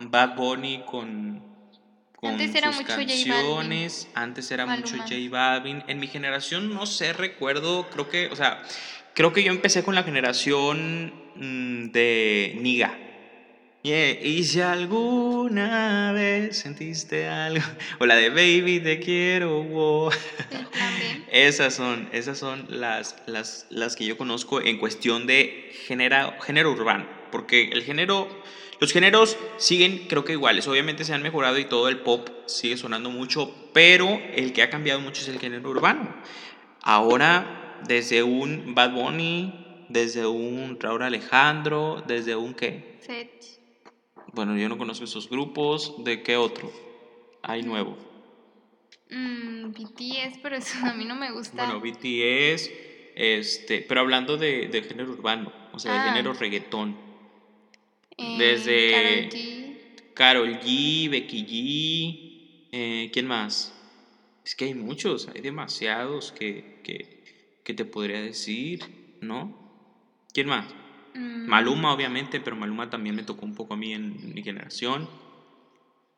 Bad 0.00 0.36
Bunny 0.36 0.82
con, 0.86 1.42
con 2.16 2.30
Antes 2.30 2.54
era 2.54 2.72
sus 2.72 2.82
mucho 2.82 2.92
J 2.94 3.06
canciones, 3.06 4.08
antes 4.14 4.50
era 4.50 4.66
mucho. 4.66 4.96
J 4.96 5.14
Balvin. 5.30 5.82
En 5.86 5.98
mi 5.98 6.08
generación, 6.08 6.74
no 6.74 6.86
sé, 6.86 7.12
recuerdo, 7.12 7.88
creo 7.90 8.08
que, 8.08 8.26
o 8.28 8.36
sea, 8.36 8.62
creo 9.14 9.32
que 9.32 9.42
yo 9.42 9.52
empecé 9.52 9.82
con 9.82 9.94
la 9.94 10.02
generación 10.02 11.12
mm, 11.36 11.90
de 11.92 12.58
Niga. 12.60 12.98
Yeah, 13.84 14.12
Y 14.22 14.44
si 14.44 14.60
alguna 14.60 16.12
vez 16.12 16.56
sentiste 16.56 17.26
algo, 17.26 17.64
o 17.98 18.06
la 18.06 18.14
de 18.14 18.30
Baby 18.30 18.78
te 18.78 19.00
quiero, 19.00 19.60
wow. 19.64 20.10
Esas 21.32 21.74
son, 21.74 22.08
esas 22.12 22.38
son 22.38 22.66
las, 22.68 23.16
las, 23.26 23.66
las 23.70 23.96
que 23.96 24.04
yo 24.04 24.16
conozco 24.16 24.60
en 24.60 24.78
cuestión 24.78 25.26
de 25.26 25.72
género, 25.86 26.32
género 26.42 26.70
urbano. 26.70 27.08
Porque 27.32 27.70
el 27.72 27.82
género, 27.82 28.28
los 28.78 28.92
géneros 28.92 29.36
siguen, 29.56 30.06
creo 30.08 30.24
que 30.24 30.32
iguales. 30.34 30.68
Obviamente 30.68 31.04
se 31.04 31.14
han 31.14 31.22
mejorado 31.22 31.58
y 31.58 31.64
todo 31.64 31.88
el 31.88 32.00
pop 32.00 32.28
sigue 32.46 32.76
sonando 32.76 33.10
mucho, 33.10 33.52
pero 33.72 34.20
el 34.34 34.52
que 34.52 34.62
ha 34.62 34.70
cambiado 34.70 35.00
mucho 35.00 35.22
es 35.22 35.28
el 35.28 35.40
género 35.40 35.70
urbano. 35.70 36.14
Ahora, 36.82 37.80
desde 37.88 38.22
un 38.22 38.76
Bad 38.76 38.92
Bunny, 38.92 39.86
desde 39.88 40.24
un 40.26 40.78
Raúl 40.78 41.02
Alejandro, 41.02 42.04
desde 42.06 42.36
un 42.36 42.54
qué. 42.54 42.98
Set. 43.00 43.61
Bueno, 44.32 44.56
yo 44.56 44.68
no 44.68 44.78
conozco 44.78 45.04
esos 45.04 45.28
grupos. 45.28 45.92
¿De 46.04 46.22
qué 46.22 46.36
otro? 46.36 46.70
Hay 47.42 47.62
nuevo. 47.62 47.96
Mm, 49.10 49.72
BTS, 49.72 50.38
pero 50.42 50.56
eso 50.56 50.78
a 50.86 50.94
mí 50.94 51.04
no 51.04 51.14
me 51.14 51.30
gusta. 51.32 51.54
Bueno, 51.56 51.80
BTS, 51.80 52.70
este, 53.14 53.82
pero 53.82 54.00
hablando 54.00 54.36
de, 54.38 54.68
de 54.68 54.82
género 54.82 55.10
urbano, 55.12 55.52
o 55.72 55.78
sea, 55.78 55.92
de 55.92 55.98
Ah. 55.98 56.04
género 56.12 56.32
reggaetón. 56.32 56.96
Eh, 58.16 58.36
desde- 58.38 58.90
Karol 58.90 59.28
G. 59.30 59.76
Carol 60.14 60.60
G, 60.60 61.10
Becky 61.10 61.46
G, 61.46 62.68
eh, 62.72 63.10
¿quién 63.12 63.26
más? 63.26 63.72
Es 64.44 64.54
que 64.54 64.64
hay 64.66 64.74
muchos, 64.74 65.28
hay 65.28 65.40
demasiados 65.40 66.32
que, 66.32 66.80
que, 66.82 67.06
que 67.64 67.74
te 67.74 67.84
podría 67.84 68.20
decir, 68.20 68.80
¿no? 69.20 69.54
¿Quién 70.32 70.48
más? 70.48 70.66
Mm, 71.14 71.48
Maluma, 71.48 71.92
obviamente, 71.92 72.40
pero 72.40 72.56
Maluma 72.56 72.88
también 72.90 73.14
me 73.14 73.22
tocó 73.24 73.44
un 73.44 73.54
poco 73.54 73.74
a 73.74 73.76
mí 73.76 73.92
en 73.92 74.14
mi 74.34 74.42
generación. 74.42 75.08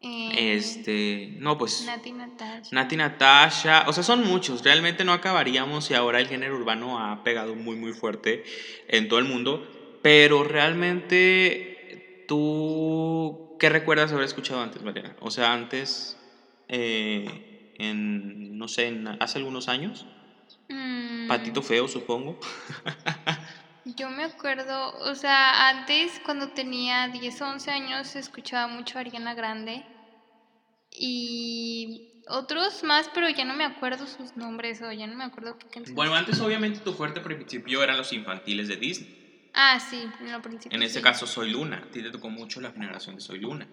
eh, 0.01 0.55
Este, 0.55 1.35
no, 1.39 1.57
pues... 1.59 1.85
Nati 1.87 2.13
Natasha. 2.13 2.69
Nati 2.73 2.97
Natasha, 2.97 3.85
o 3.87 3.93
sea, 3.93 4.03
son 4.03 4.23
muchos, 4.25 4.63
realmente 4.63 5.05
no 5.05 5.13
acabaríamos 5.13 5.91
y 5.91 5.95
ahora 5.95 6.21
el 6.21 6.29
género 6.29 6.57
urbano 6.57 6.99
ha 6.99 7.23
pegado 7.23 7.55
muy 7.55 7.77
muy 7.77 7.93
fuerte 7.93 8.43
en 8.89 9.09
todo 9.09 9.19
el 9.19 9.25
mundo, 9.27 9.61
pero 10.03 10.45
realmente 10.45 11.61
tú, 12.27 13.55
¿qué 13.59 13.69
recuerdas 13.69 14.13
haber 14.13 14.25
escuchado 14.25 14.61
antes, 14.63 14.83
Mariana? 14.83 15.15
O 15.21 15.31
sea, 15.31 15.53
antes, 15.53 16.17
eh, 16.69 17.27
en, 17.75 18.57
no 18.59 18.69
sé, 18.69 18.87
en- 18.89 19.09
hace 19.21 19.39
algunos 19.39 19.69
años, 19.69 20.07
Mm, 20.69 21.29
Patito 21.29 21.63
Feo, 21.63 21.87
supongo. 21.89 22.39
Yo 23.85 24.09
me 24.09 24.25
acuerdo, 24.25 24.93
o 24.99 25.15
sea, 25.15 25.69
antes 25.69 26.19
cuando 26.25 26.49
tenía 26.49 27.09
10 27.09 27.41
o 27.43 27.49
11 27.49 27.71
años 27.71 28.17
escuchaba 28.17 28.67
mucho 28.67 28.97
a 28.97 29.03
Ariana 29.03 29.35
Grande 29.35 29.85
y 30.91 32.03
otros 32.27 32.83
más, 32.83 33.11
pero 33.13 33.29
ya 33.29 33.45
no 33.45 33.55
me 33.55 33.65
acuerdo 33.65 34.07
sus 34.07 34.35
nombres 34.37 34.81
o 34.81 34.91
ya 34.91 35.07
no 35.07 35.15
me 35.15 35.25
acuerdo 35.25 35.59
qué 35.59 35.67
canciones. 35.67 35.95
Bueno, 35.95 36.15
antes 36.15 36.41
obviamente 36.41 36.81
tu 36.81 36.95
fuerte 36.95 37.21
principio 37.21 37.83
eran 37.83 37.99
los 37.99 38.13
infantiles 38.13 38.69
de 38.69 38.77
Disney. 38.77 39.15
Ah, 39.53 39.79
sí, 39.79 40.09
en 40.21 40.33
lo 40.33 40.41
principio. 40.41 40.77
En 40.77 40.83
este 40.83 41.01
sí. 41.01 41.05
caso 41.05 41.27
Soy 41.27 41.51
Luna. 41.51 41.83
A 41.87 41.91
ti 41.91 42.03
te 42.03 42.11
tocó 42.11 42.31
mucho 42.31 42.61
la 42.61 42.73
generación 42.73 43.17
de 43.17 43.21
Soy 43.21 43.39
Luna. 43.39 43.69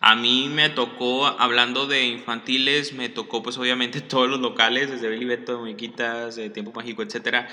A 0.00 0.16
mí 0.16 0.48
me 0.48 0.70
tocó, 0.70 1.26
hablando 1.26 1.86
de 1.86 2.04
infantiles, 2.06 2.92
me 2.92 3.08
tocó 3.08 3.42
pues 3.42 3.58
obviamente 3.58 4.00
todos 4.08 4.28
los 4.28 4.40
locales, 4.40 4.90
desde 4.90 5.08
Beli 5.08 5.24
Beto, 5.24 5.58
Muñequitas, 5.58 6.36
de 6.36 6.50
Tiempo 6.50 6.72
Mágico, 6.72 7.02
etc. 7.02 7.48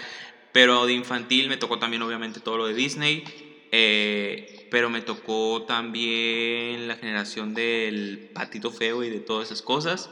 Pero 0.53 0.85
de 0.85 0.93
infantil 0.93 1.47
me 1.49 1.57
tocó 1.57 1.79
también 1.79 2.01
obviamente 2.01 2.39
todo 2.39 2.57
lo 2.57 2.65
de 2.67 2.73
Disney. 2.73 3.23
eh, 3.71 4.47
pero 4.71 4.89
me 4.89 5.01
tocó 5.01 5.63
también 5.67 6.87
la 6.87 6.95
generación 6.95 7.53
del 7.55 8.29
Patito 8.33 8.71
Feo 8.71 9.03
y 9.03 9.09
de 9.09 9.19
todas 9.19 9.47
esas 9.47 9.61
cosas. 9.63 10.09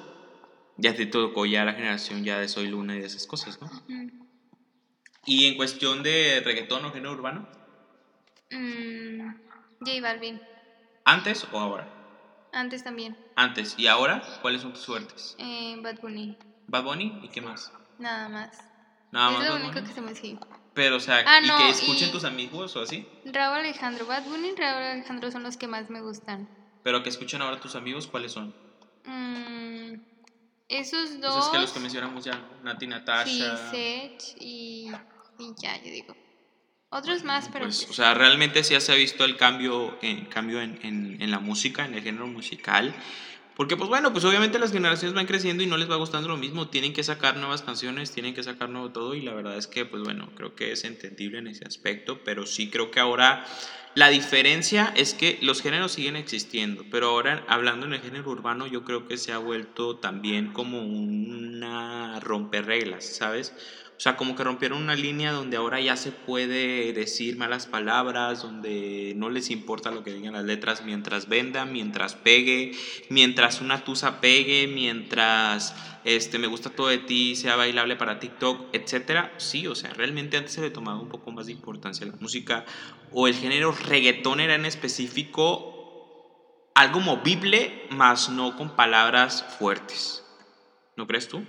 Ya 0.78 0.96
te 0.96 1.06
tocó 1.08 1.46
ya 1.46 1.64
la 1.66 1.74
generación 1.74 2.24
ya 2.24 2.40
de 2.40 2.48
Soy 2.48 2.68
Luna 2.68 2.96
y 2.96 3.00
de 3.00 3.06
esas 3.08 3.26
cosas, 3.26 3.60
¿no? 3.62 3.68
Mm, 3.88 4.08
Y 5.26 5.46
en 5.46 5.56
cuestión 5.58 6.04
de 6.04 6.42
reggaetón 6.44 6.86
o 6.86 6.92
género 6.92 7.12
urbano, 7.14 7.48
mm, 8.52 9.20
J 9.80 10.02
Balvin, 10.02 10.40
¿antes 11.04 11.46
o 11.52 11.60
ahora? 11.60 11.88
antes 12.52 12.84
también. 12.84 13.16
Antes 13.36 13.76
y 13.78 13.88
ahora, 13.88 14.24
¿cuáles 14.42 14.62
son 14.62 14.74
tus 14.74 14.82
suertes? 14.84 15.36
Eh, 15.38 15.76
Bad 15.82 16.00
Bunny, 16.02 16.36
Bad 16.68 16.84
Bunny 16.84 17.20
y 17.22 17.30
qué 17.30 17.42
más? 17.42 17.72
nada 18.00 18.30
más. 18.30 18.50
Nada 19.12 19.32
es 19.32 19.38
más 19.38 19.46
lo 19.48 19.54
Bad 19.54 19.62
único 19.62 19.74
Bunny? 19.76 19.88
que 19.88 19.94
se 19.94 20.02
me 20.02 20.16
sigue. 20.16 20.40
Pero, 20.74 20.98
o 20.98 21.00
sea, 21.00 21.24
Ah, 21.26 21.40
y 21.42 21.48
no, 21.48 21.58
que 21.58 21.70
escuchen 21.70 22.10
y- 22.10 22.12
tus 22.12 22.24
amigos 22.24 22.76
o 22.76 22.82
así. 22.82 23.08
Raúl 23.26 23.58
Alejandro, 23.60 24.06
Bad 24.06 24.24
Bunny 24.26 24.50
y 24.50 24.56
Raúl 24.56 24.84
Alejandro 24.84 25.32
son 25.32 25.44
los 25.44 25.58
que 25.58 25.68
más 25.68 25.90
me 25.90 26.02
gustan. 26.02 26.48
Pero 26.84 27.02
que 27.04 27.10
escuchen 27.10 27.42
ahora 27.42 27.60
tus 27.60 27.76
amigos, 27.76 28.08
¿cuáles 28.08 28.32
son? 28.32 28.54
Mm, 29.06 29.94
esos 30.70 31.20
dos. 31.22 31.34
Pues 31.34 31.46
es 31.46 31.52
que 31.52 31.58
los 31.60 31.72
que 31.72 31.80
mencionamos 31.80 32.24
ya. 32.26 32.40
Nati 32.64 32.86
Sí, 32.86 32.90
Natasha. 32.90 33.72
Sech 33.72 34.22
y, 34.40 34.92
y 35.40 35.54
ya, 35.62 35.78
yo 35.78 35.92
digo. 35.92 36.16
Otros 36.90 37.24
más, 37.24 37.50
pero 37.52 37.66
Pues, 37.66 37.80
pues, 37.80 37.90
o 37.92 37.94
sea, 37.94 38.14
realmente 38.14 38.64
sí 38.64 38.80
se 38.80 38.92
ha 38.92 38.96
visto 38.96 39.26
el 39.26 39.36
cambio, 39.36 39.98
en, 40.02 40.26
cambio 40.26 40.62
en, 40.62 40.80
en- 40.84 41.22
en 41.22 41.32
la 41.32 41.40
música, 41.40 41.84
en 41.86 41.96
el 41.96 42.02
género 42.04 42.28
musical, 42.28 42.94
Porque 43.58 43.76
pues 43.76 43.90
bueno, 43.90 44.14
pues 44.14 44.24
obviamente 44.24 44.60
las 44.60 44.72
generaciones 44.72 45.16
van 45.16 45.26
creciendo 45.26 45.64
y 45.64 45.66
no 45.66 45.78
les 45.78 45.90
va 45.90 45.96
gustando 45.96 46.28
lo 46.28 46.38
mismo, 46.38 46.68
tienen 46.68 46.94
que 46.94 47.02
sacar 47.04 47.38
nuevas 47.38 47.64
canciones, 47.64 48.12
tienen 48.12 48.36
que 48.36 48.44
sacar 48.44 48.70
nuevo 48.70 48.92
todo 48.92 49.16
y 49.16 49.22
la 49.22 49.34
verdad 49.34 49.58
es 49.58 49.66
que 49.66 49.84
pues 49.84 50.04
bueno, 50.04 50.30
creo 50.36 50.54
que 50.54 50.72
es 50.72 50.84
entendible 50.84 51.40
en 51.40 51.48
ese 51.48 51.66
aspecto, 51.66 52.24
pero 52.24 52.46
sí 52.46 52.70
creo 52.70 52.92
que 52.92 53.00
ahora 53.00 53.46
la 53.96 54.10
diferencia 54.10 54.94
es 54.96 55.16
que 55.16 55.40
los 55.42 55.64
géneros 55.64 55.94
siguen 55.94 56.18
existiendo, 56.18 56.86
pero 56.92 57.10
ahora 57.10 57.44
hablando 57.48 57.88
en 57.88 57.94
el 57.94 58.02
género 58.02 58.30
urbano 58.30 58.68
yo 58.68 58.84
creo 58.84 59.08
que 59.08 59.18
se 59.18 59.34
ha 59.34 59.40
vuelto 59.40 59.96
también 59.96 60.54
como 60.54 60.86
una 60.86 62.20
romper 62.20 62.68
reglas, 62.68 63.06
¿sabes? 63.08 63.56
O 63.98 64.00
sea, 64.00 64.16
como 64.16 64.36
que 64.36 64.44
rompieron 64.44 64.84
una 64.84 64.94
línea 64.94 65.32
donde 65.32 65.58
ahora 65.58 65.82
ya 65.82 65.98
se 65.98 66.12
puede 66.12 66.94
decir 66.94 67.36
malas 67.36 67.66
palabras, 67.66 68.44
donde 68.44 69.14
no 69.16 69.32
les 69.32 69.50
importa 69.50 69.90
lo 69.90 70.04
que 70.04 70.14
digan 70.14 70.34
las 70.34 70.44
letras 70.44 70.86
mientras 70.86 71.28
venda, 71.28 71.66
mientras 71.66 72.14
pegue, 72.14 72.74
mientras 73.10 73.60
una 73.60 73.84
tusa 73.84 74.22
pegue, 74.22 74.68
mientras 74.68 75.76
este, 76.04 76.38
me 76.38 76.46
gusta 76.46 76.70
todo 76.70 76.90
de 76.90 77.00
ti, 77.00 77.36
sea 77.36 77.56
bailable 77.56 77.96
para 77.96 78.20
TikTok, 78.20 78.68
etcétera. 78.72 79.34
Sí, 79.38 79.66
o 79.66 79.74
sea, 79.74 79.92
realmente 79.96 80.38
antes 80.38 80.54
se 80.54 80.62
le 80.62 80.70
tomaba 80.70 81.02
un 81.02 81.10
poco 81.10 81.32
más 81.32 81.48
de 81.48 81.54
importancia 81.54 82.06
la 82.06 82.14
música 82.20 82.66
o 83.12 83.28
el 83.28 83.34
género 83.34 83.72
reggaetón 83.72 84.42
era 84.42 84.54
en 84.54 84.66
específico 84.66 85.74
algo 86.76 87.00
movible, 87.00 87.88
más 87.90 88.30
no 88.30 88.56
con 88.58 88.76
palabras 88.76 89.44
fuertes. 89.58 90.24
¿No 90.96 91.08
crees 91.08 91.28
tú? 91.28 91.44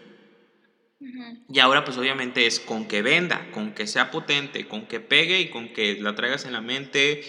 Y 1.49 1.61
ahora 1.61 1.85
pues 1.85 1.97
obviamente 1.97 2.47
es 2.47 2.59
con 2.59 2.89
que 2.89 3.03
venda, 3.03 3.51
con 3.53 3.73
que 3.73 3.87
sea 3.87 4.11
potente, 4.11 4.67
con 4.67 4.87
que 4.87 5.01
pegue 5.01 5.41
y 5.41 5.51
con 5.51 5.73
que 5.73 6.01
la 6.01 6.15
traigas 6.15 6.45
en 6.45 6.53
la 6.53 6.61
mente 6.61 7.23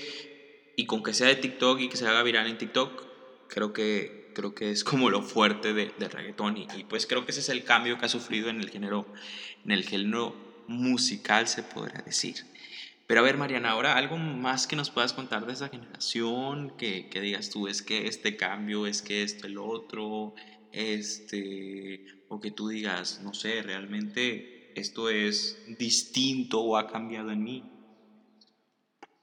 y 0.75 0.85
con 0.85 1.03
que 1.03 1.13
sea 1.13 1.27
de 1.27 1.35
TikTok 1.35 1.79
y 1.79 1.89
que 1.89 1.97
se 1.97 2.07
haga 2.07 2.23
viral 2.23 2.47
en 2.47 2.57
TikTok. 2.57 3.03
Creo 3.47 3.73
que, 3.73 4.31
creo 4.33 4.55
que 4.55 4.71
es 4.71 4.83
como 4.83 5.09
lo 5.09 5.21
fuerte 5.21 5.73
de, 5.73 5.91
del 5.99 6.09
reggaetón 6.09 6.57
y, 6.57 6.67
pues 6.89 7.05
creo 7.05 7.25
que 7.25 7.31
ese 7.31 7.41
es 7.41 7.49
el 7.49 7.63
cambio 7.63 7.97
que 7.99 8.05
ha 8.05 8.09
sufrido 8.09 8.49
en 8.49 8.59
el 8.59 8.69
género, 8.69 9.05
en 9.63 9.71
el 9.71 9.83
género 9.83 10.35
musical 10.67 11.47
se 11.47 11.63
podrá 11.63 12.01
decir. 12.01 12.45
Pero 13.05 13.21
a 13.21 13.23
ver, 13.23 13.37
Mariana, 13.37 13.71
ahora 13.71 13.97
algo 13.97 14.17
más 14.17 14.67
que 14.67 14.75
nos 14.75 14.91
puedas 14.91 15.13
contar 15.13 15.47
de 15.47 15.53
esa 15.53 15.69
generación, 15.69 16.71
que, 16.77 17.09
que 17.09 17.21
digas 17.21 17.49
tú, 17.49 17.67
es 17.67 17.81
que 17.81 18.07
este 18.07 18.37
cambio, 18.37 18.85
es 18.85 19.01
que 19.01 19.23
esto, 19.23 19.47
el 19.47 19.57
otro, 19.57 20.35
este, 20.71 22.05
o 22.29 22.39
que 22.39 22.51
tú 22.51 22.69
digas, 22.69 23.21
no 23.23 23.33
sé, 23.33 23.61
realmente 23.61 24.71
esto 24.75 25.09
es 25.09 25.63
distinto 25.77 26.61
o 26.61 26.77
ha 26.77 26.87
cambiado 26.87 27.31
en 27.31 27.43
mí. 27.43 27.63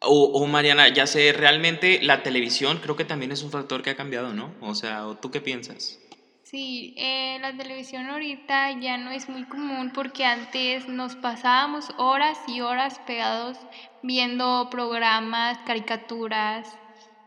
O, 0.01 0.47
Mariana, 0.47 0.89
ya 0.89 1.07
sé, 1.07 1.33
realmente 1.33 2.01
la 2.03 2.23
televisión 2.23 2.79
creo 2.83 2.97
que 2.97 3.05
también 3.05 3.33
es 3.33 3.43
un 3.43 3.51
factor 3.51 3.83
que 3.83 3.91
ha 3.91 3.97
cambiado, 3.97 4.35
¿no? 4.35 4.55
O 4.61 4.75
sea, 4.75 5.05
¿tú 5.21 5.31
qué 5.31 5.41
piensas? 5.41 5.99
Sí, 6.45 6.95
eh, 6.97 7.39
la 7.41 7.57
televisión 7.57 8.07
ahorita 8.07 8.79
ya 8.79 8.99
no 8.99 9.11
es 9.11 9.29
muy 9.29 9.45
común 9.45 9.91
porque 9.93 10.25
antes 10.25 10.87
nos 10.87 11.17
pasábamos 11.17 11.89
horas 11.97 12.39
y 12.47 12.61
horas 12.61 13.01
pegados 13.05 13.59
viendo 14.03 14.69
programas, 14.71 15.59
caricaturas, 15.67 16.79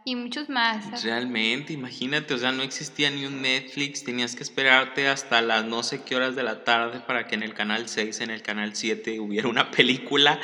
y 0.05 0.15
muchos 0.15 0.49
más. 0.49 1.03
Realmente, 1.03 1.73
imagínate, 1.73 2.33
o 2.33 2.38
sea, 2.38 2.51
no 2.51 2.63
existía 2.63 3.09
ni 3.12 3.25
un 3.25 3.41
Netflix, 3.41 4.03
tenías 4.03 4.35
que 4.35 4.43
esperarte 4.43 5.07
hasta 5.07 5.41
las 5.41 5.65
no 5.65 5.83
sé 5.83 6.03
qué 6.03 6.15
horas 6.15 6.35
de 6.35 6.43
la 6.43 6.63
tarde 6.63 7.01
para 7.05 7.27
que 7.27 7.35
en 7.35 7.43
el 7.43 7.53
canal 7.53 7.88
6, 7.88 8.21
en 8.21 8.31
el 8.31 8.41
canal 8.41 8.75
7 8.75 9.19
hubiera 9.19 9.47
una 9.47 9.71
película, 9.71 10.39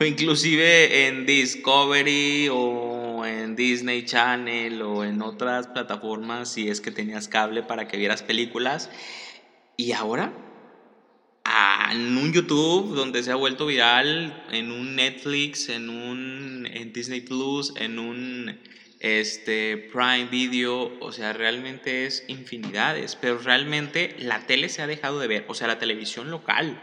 o 0.00 0.04
inclusive 0.04 1.06
en 1.06 1.26
Discovery 1.26 2.48
o 2.50 3.24
en 3.24 3.56
Disney 3.56 4.04
Channel 4.04 4.82
o 4.82 5.04
en 5.04 5.22
otras 5.22 5.66
plataformas 5.68 6.52
si 6.52 6.68
es 6.68 6.80
que 6.80 6.90
tenías 6.90 7.28
cable 7.28 7.62
para 7.62 7.88
que 7.88 7.96
vieras 7.96 8.22
películas. 8.22 8.90
Y 9.76 9.92
ahora, 9.92 10.32
en 11.90 12.16
un 12.16 12.32
YouTube 12.32 12.94
donde 12.94 13.22
se 13.22 13.30
ha 13.30 13.36
vuelto 13.36 13.66
viral, 13.66 14.44
en 14.50 14.70
un 14.70 14.96
Netflix, 14.96 15.68
en 15.68 15.88
un 15.88 16.68
en 16.70 16.92
Disney 16.92 17.20
Plus, 17.20 17.72
en 17.76 17.98
un 17.98 18.58
este, 19.00 19.76
Prime 19.92 20.26
Video, 20.30 20.92
o 21.00 21.12
sea, 21.12 21.32
realmente 21.32 22.06
es 22.06 22.24
infinidades, 22.28 23.16
pero 23.16 23.38
realmente 23.38 24.16
la 24.18 24.46
tele 24.46 24.68
se 24.68 24.82
ha 24.82 24.86
dejado 24.86 25.20
de 25.20 25.28
ver, 25.28 25.44
o 25.48 25.54
sea, 25.54 25.68
la 25.68 25.78
televisión 25.78 26.30
local. 26.30 26.80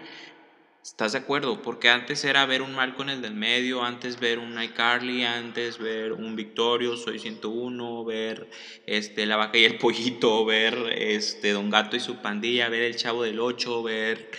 ¿Estás 0.82 1.14
de 1.14 1.18
acuerdo? 1.18 1.64
Porque 1.64 1.90
antes 1.90 2.24
era 2.26 2.46
ver 2.46 2.62
un 2.62 2.76
Marco 2.76 3.02
en 3.02 3.10
el 3.10 3.22
del 3.24 3.34
medio, 3.34 3.84
antes 3.84 4.20
ver 4.20 4.38
un 4.38 4.62
iCarly, 4.62 5.24
antes 5.24 5.80
ver 5.80 6.14
un 6.14 6.36
Victorio, 6.36 6.96
Soy 6.96 7.18
101, 7.18 8.06
ver 8.06 8.48
este, 8.86 9.26
La 9.26 9.36
Vaca 9.36 9.58
y 9.58 9.66
el 9.66 9.80
Pollito, 9.80 10.46
ver 10.46 10.94
este, 10.96 11.54
Don 11.54 11.72
Gato 11.72 11.96
y 11.96 12.00
su 12.00 12.18
pandilla, 12.18 12.70
ver 12.70 12.84
El 12.84 12.96
Chavo 12.96 13.24
del 13.24 13.40
Ocho, 13.40 13.82
ver... 13.82 14.30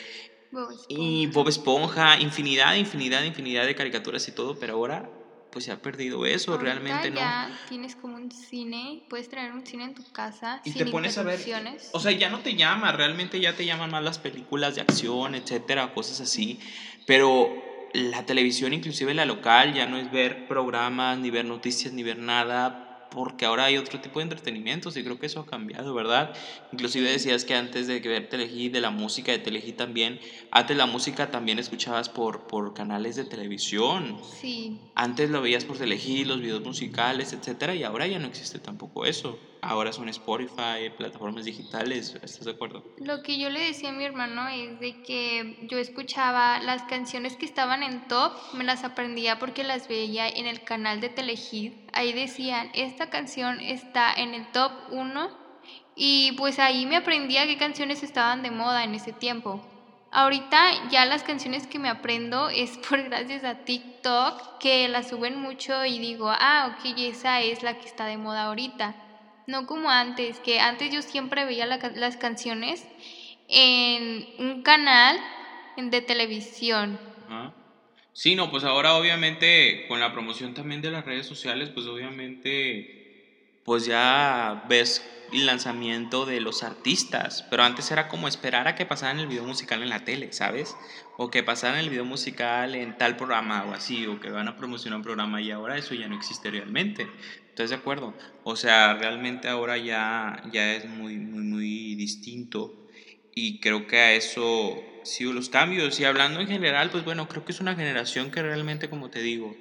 y 0.89 1.27
Bob 1.27 1.49
Esponja, 1.49 2.21
infinidad, 2.21 2.77
infinidad, 2.77 3.25
infinidad 3.25 3.67
de 3.67 3.75
caricaturas 3.75 4.27
y 4.29 4.33
todo, 4.33 4.57
pero 4.57 4.75
ahora 4.75 5.15
pues 5.57 5.64
se 5.64 5.73
ha 5.73 5.81
perdido 5.81 6.27
eso, 6.27 6.59
realmente 6.59 7.09
no. 7.09 7.16
Ya 7.16 7.51
tienes 7.66 7.97
como 7.97 8.16
un 8.16 8.31
cine, 8.31 9.05
puedes 9.09 9.31
traer 9.31 9.53
un 9.53 9.64
cine 9.64 9.85
en 9.85 9.95
tu 9.95 10.05
casa 10.12 10.61
y 10.64 10.73
te 10.73 10.85
pones 10.85 11.16
a 11.16 11.23
ver. 11.23 11.40
O 11.92 11.99
sea, 11.99 12.12
ya 12.12 12.29
no 12.29 12.40
te 12.40 12.57
llama, 12.57 12.92
realmente 12.92 13.40
ya 13.40 13.57
te 13.57 13.64
llaman 13.64 13.90
más 13.90 14.05
las 14.05 14.19
películas 14.19 14.75
de 14.75 14.83
acción, 14.83 15.35
etcétera, 15.35 15.95
cosas 15.95 16.21
así. 16.21 16.61
Pero 17.07 17.51
la 17.95 18.27
televisión, 18.27 18.75
inclusive 18.75 19.14
la 19.14 19.25
local, 19.25 19.73
ya 19.73 19.87
no 19.87 19.97
es 19.97 20.11
ver 20.11 20.47
programas, 20.47 21.16
ni 21.16 21.31
ver 21.31 21.47
noticias, 21.47 21.95
ni 21.95 22.03
ver 22.03 22.19
nada 22.19 22.86
porque 23.11 23.47
ahora 23.47 23.64
hay 23.64 23.77
otro 23.77 24.01
tipo 24.01 24.19
de 24.19 24.25
entretenimientos 24.25 24.97
y 24.97 25.03
creo 25.03 25.19
que 25.19 25.27
eso 25.27 25.40
ha 25.40 25.47
cambiado, 25.47 25.95
¿verdad? 25.95 26.35
Inclusive 26.73 27.11
decías 27.11 27.45
que 27.45 27.55
antes 27.55 27.87
de 27.87 28.01
ver 28.01 28.29
Telehit, 28.29 28.73
de 28.73 28.81
la 28.81 28.90
música 28.90 29.33
de 29.33 29.38
Telehit 29.38 29.77
también, 29.77 30.21
antes 30.51 30.77
la 30.77 30.87
música 30.87 31.31
también 31.31 31.59
escuchabas 31.59 32.09
por, 32.09 32.47
por 32.47 32.75
canales 32.75 33.16
de 33.16 33.25
televisión. 33.25 34.19
Sí. 34.40 34.79
Antes 34.95 35.31
lo 35.31 35.40
veías 35.42 35.64
por 35.64 35.79
Telehit, 35.79 36.27
los 36.27 36.40
videos 36.40 36.62
musicales, 36.62 37.33
etcétera, 37.33 37.75
y 37.75 37.85
ahora 37.85 38.07
ya 38.07 38.19
no 38.19 38.27
existe 38.27 38.59
tampoco 38.59 39.07
eso. 39.07 39.38
Ahora 39.68 39.92
son 39.92 40.09
Spotify, 40.09 40.90
plataformas 40.96 41.44
digitales, 41.44 42.14
¿estás 42.22 42.44
de 42.44 42.52
acuerdo? 42.52 42.85
Lo 42.98 43.22
que 43.24 43.37
yo 43.37 43.50
le 43.50 43.59
decía 43.59 43.88
a 43.88 43.92
mi 43.92 44.05
hermano 44.05 44.48
es 44.48 44.79
de 44.79 45.02
que 45.02 45.59
yo 45.62 45.79
escuchaba 45.79 46.61
las 46.61 46.83
canciones 46.85 47.37
que 47.37 47.46
estaban 47.46 47.83
en 47.83 48.07
top, 48.07 48.33
me 48.52 48.62
las 48.62 48.85
aprendía 48.85 49.40
porque 49.40 49.64
las 49.64 49.88
veía 49.88 50.29
en 50.29 50.46
el 50.46 50.62
canal 50.62 51.00
de 51.00 51.09
Telehit 51.09 51.74
ahí 51.92 52.12
decían, 52.12 52.70
esta 52.74 53.11
canción 53.11 53.61
está 53.61 54.12
en 54.12 54.35
el 54.35 54.46
top 54.52 54.70
1 54.90 55.31
y 55.96 56.33
pues 56.33 56.61
ahí 56.61 56.87
me 56.87 56.96
aprendía 56.96 57.46
qué 57.46 57.57
canciones 57.57 58.05
estaban 58.05 58.42
de 58.42 58.52
moda 58.52 58.85
en 58.85 58.94
ese 58.94 59.12
tiempo. 59.12 59.66
Ahorita 60.12 60.88
ya 60.90 61.05
las 61.07 61.24
canciones 61.24 61.66
que 61.66 61.81
me 61.81 61.88
aprendo 61.88 62.48
es 62.55 62.79
por 62.79 63.02
gracias 63.02 63.42
a 63.42 63.64
TikTok 63.64 64.59
que 64.59 64.87
las 64.88 65.09
suben 65.09 65.40
mucho 65.40 65.85
y 65.85 65.98
digo, 65.98 66.31
ah, 66.31 66.76
ok, 66.79 66.94
esa 66.98 67.40
es 67.40 67.64
la 67.64 67.79
que 67.79 67.87
está 67.87 68.07
de 68.07 68.16
moda 68.16 68.44
ahorita. 68.44 68.94
No 69.46 69.66
como 69.66 69.90
antes, 69.90 70.40
que 70.40 70.59
antes 70.61 70.92
yo 70.92 71.02
siempre 71.02 71.44
veía 71.44 71.66
las 71.66 72.16
canciones 72.16 72.85
en 73.48 74.26
un 74.38 74.62
canal 74.62 75.18
de 75.76 76.00
televisión. 76.00 76.98
Sí, 78.12 78.35
no, 78.35 78.50
pues 78.50 78.64
ahora 78.64 78.94
obviamente 78.94 79.87
con 79.88 80.00
la 80.00 80.12
promoción 80.12 80.54
también 80.54 80.80
de 80.80 80.90
las 80.90 81.04
redes 81.04 81.26
sociales, 81.26 81.68
pues 81.68 81.87
obviamente 81.87 83.61
pues 83.62 83.85
ya 83.85 84.64
ves 84.68 85.04
lanzamiento 85.33 86.27
de 86.27 86.41
los 86.41 86.62
artistas, 86.62 87.45
pero 87.51 87.62
antes 87.62 87.91
era 87.91 88.09
como 88.09 88.29
esperar 88.29 88.69
a 88.69 88.75
que 88.75 88.87
pasaran 88.87 89.19
el 89.19 89.27
video 89.27 89.45
musical 89.45 89.83
en 89.83 89.89
la 89.89 90.05
tele, 90.05 90.33
¿sabes? 90.33 90.77
O 91.17 91.31
que 91.31 91.43
pasaran 91.43 91.79
el 91.79 91.91
video 91.91 92.05
musical 92.05 92.75
en 92.75 92.97
tal 92.97 93.17
programa 93.17 93.65
o 93.65 93.75
así, 93.75 94.07
o 94.07 94.21
que 94.21 94.31
van 94.31 94.49
a 94.49 94.57
promocionar 94.57 94.99
un 94.99 95.05
programa 95.05 95.41
y 95.41 95.51
ahora 95.51 95.77
eso 95.77 95.95
ya 95.95 96.09
no 96.09 96.17
existe 96.17 96.51
realmente. 96.51 97.09
¿Estás 97.49 97.71
de 97.71 97.77
acuerdo? 97.77 98.15
O 98.45 98.57
sea, 98.57 98.95
realmente 98.95 99.49
ahora 99.49 99.79
ya, 99.79 100.43
ya 100.53 100.75
es 100.75 100.87
muy, 100.87 101.17
muy, 101.17 101.43
muy 101.43 101.95
distinto 101.95 102.87
y 103.35 103.61
creo 103.61 103.87
que 103.87 103.99
a 103.99 104.12
eso 104.12 104.83
sí, 105.07 105.25
los 105.25 105.49
cambios. 105.49 105.99
Y 106.01 106.05
hablando 106.05 106.41
en 106.41 106.49
general, 106.49 106.91
pues 106.91 107.05
bueno, 107.05 107.29
creo 107.29 107.45
que 107.45 107.53
es 107.53 107.61
una 107.61 107.75
generación 107.75 108.31
que 108.31 108.43
realmente, 108.43 108.91
como 108.91 109.11
te 109.11 109.21
digo, 109.21 109.57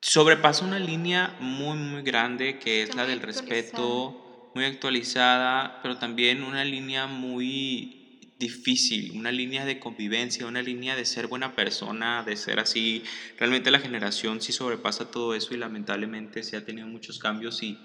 sobrepasa 0.00 0.64
una 0.64 0.78
línea 0.78 1.36
muy, 1.40 1.76
muy 1.76 2.02
grande, 2.02 2.58
que 2.58 2.82
es 2.82 2.94
la 2.94 3.06
del 3.06 3.20
respeto, 3.20 4.25
muy 4.56 4.64
actualizada, 4.64 5.78
pero 5.82 5.96
también 5.96 6.42
una 6.42 6.64
línea 6.64 7.06
muy 7.06 7.92
difícil, 8.38 9.12
una 9.12 9.32
línea 9.32 9.64
de 9.66 9.78
convivencia, 9.78 10.46
una 10.46 10.62
línea 10.62 10.96
de 10.96 11.04
ser 11.04 11.26
buena 11.28 11.54
persona, 11.54 12.22
de 12.24 12.36
ser 12.36 12.58
así. 12.60 13.02
Realmente 13.36 13.70
la 13.70 13.80
generación 13.80 14.40
sí 14.40 14.52
sobrepasa 14.52 15.04
todo 15.06 15.34
eso 15.34 15.54
y 15.54 15.58
lamentablemente 15.58 16.42
se 16.42 16.56
ha 16.56 16.62
tenido 16.62 16.88
muchos 16.88 17.18
cambios 17.18 17.62
y, 17.62 17.80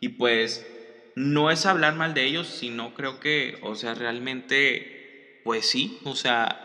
y 0.00 0.10
pues 0.10 0.66
no 1.14 1.50
es 1.50 1.64
hablar 1.66 1.94
mal 1.94 2.14
de 2.14 2.24
ellos, 2.26 2.48
sino 2.48 2.92
creo 2.92 3.18
que, 3.20 3.54
o 3.60 3.74
sea, 3.76 3.94
realmente 3.94 4.88
pues 5.42 5.66
sí, 5.66 5.98
o 6.04 6.14
sea, 6.16 6.58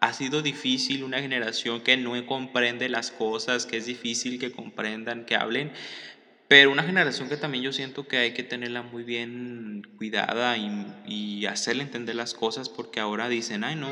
ha 0.00 0.12
sido 0.14 0.42
difícil 0.42 1.04
una 1.04 1.20
generación 1.20 1.82
que 1.82 1.96
no 1.96 2.12
comprende 2.24 2.88
las 2.88 3.10
cosas, 3.10 3.66
que 3.66 3.76
es 3.78 3.84
difícil 3.84 4.38
que 4.38 4.50
comprendan, 4.50 5.24
que 5.24 5.36
hablen, 5.36 5.72
pero 6.50 6.72
una 6.72 6.82
generación 6.82 7.28
que 7.28 7.36
también 7.36 7.62
yo 7.62 7.72
siento 7.72 8.08
que 8.08 8.16
hay 8.16 8.34
que 8.34 8.42
tenerla 8.42 8.82
muy 8.82 9.04
bien 9.04 9.86
cuidada 9.96 10.56
y, 10.58 10.84
y 11.06 11.46
hacerle 11.46 11.84
entender 11.84 12.16
las 12.16 12.34
cosas 12.34 12.68
porque 12.68 12.98
ahora 12.98 13.28
dicen, 13.28 13.62
ay 13.62 13.76
no, 13.76 13.88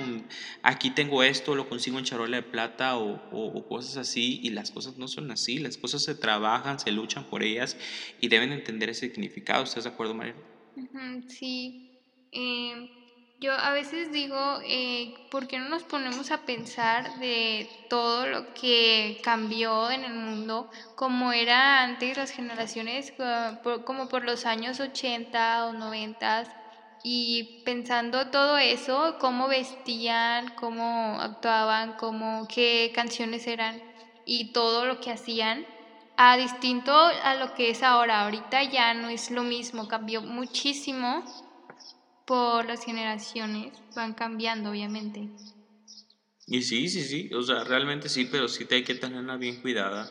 aquí 0.64 0.90
tengo 0.90 1.22
esto, 1.22 1.54
lo 1.54 1.68
consigo 1.68 2.00
en 2.00 2.04
charola 2.04 2.38
de 2.38 2.42
plata 2.42 2.96
o, 2.96 3.22
o, 3.30 3.68
cosas 3.68 3.96
así 3.96 4.40
y 4.42 4.50
las 4.50 4.72
cosas 4.72 4.98
no 4.98 5.06
son 5.06 5.30
así, 5.30 5.58
las 5.58 5.76
cosas 5.76 6.02
se 6.02 6.16
trabajan, 6.16 6.80
se 6.80 6.90
luchan 6.90 7.30
por 7.30 7.44
ellas 7.44 7.76
y 8.20 8.26
deben 8.26 8.50
entender 8.50 8.90
ese 8.90 9.06
significado. 9.08 9.62
¿Estás 9.62 9.84
de 9.84 9.90
acuerdo, 9.90 10.14
María? 10.14 10.34
Sí. 11.28 11.92
Eh, 12.32 12.90
yo 13.40 13.52
a 13.52 13.70
veces 13.70 14.10
digo, 14.10 14.58
eh, 14.64 15.14
¿por 15.30 15.46
qué 15.46 15.58
no 15.58 15.68
nos 15.68 15.84
ponemos 15.84 16.32
a 16.32 16.38
pensar 16.38 17.18
de 17.20 17.70
todo 17.88 18.26
lo 18.26 18.52
que 18.52 19.20
cambió 19.22 19.90
en 19.90 20.04
el 20.04 20.14
mundo, 20.14 20.68
como 20.96 21.32
era 21.32 21.82
antes 21.82 22.16
las 22.16 22.32
generaciones, 22.32 23.12
como 23.84 24.08
por 24.08 24.24
los 24.24 24.44
años 24.44 24.80
80 24.80 25.66
o 25.66 25.72
90? 25.72 26.44
Y 27.04 27.62
pensando 27.64 28.26
todo 28.26 28.58
eso, 28.58 29.18
cómo 29.20 29.46
vestían, 29.46 30.52
cómo 30.56 31.20
actuaban, 31.20 31.92
cómo, 31.92 32.48
qué 32.48 32.90
canciones 32.92 33.46
eran 33.46 33.80
y 34.24 34.52
todo 34.52 34.84
lo 34.84 35.00
que 35.00 35.12
hacían, 35.12 35.64
a 36.16 36.36
distinto 36.36 36.92
a 36.92 37.36
lo 37.36 37.54
que 37.54 37.70
es 37.70 37.84
ahora. 37.84 38.22
Ahorita 38.22 38.64
ya 38.64 38.94
no 38.94 39.08
es 39.08 39.30
lo 39.30 39.44
mismo, 39.44 39.86
cambió 39.86 40.22
muchísimo 40.22 41.24
por 42.28 42.66
las 42.66 42.84
generaciones 42.84 43.82
van 43.94 44.14
cambiando, 44.14 44.70
obviamente. 44.70 45.32
Y 46.46 46.62
sí, 46.62 46.88
sí, 46.88 47.02
sí, 47.04 47.28
o 47.34 47.42
sea, 47.42 47.62
realmente 47.64 48.08
sí, 48.08 48.24
pero 48.24 48.48
sí 48.48 48.64
te 48.64 48.76
hay 48.76 48.82
que 48.84 48.94
tenerla 48.94 49.36
bien 49.36 49.58
cuidada 49.58 50.10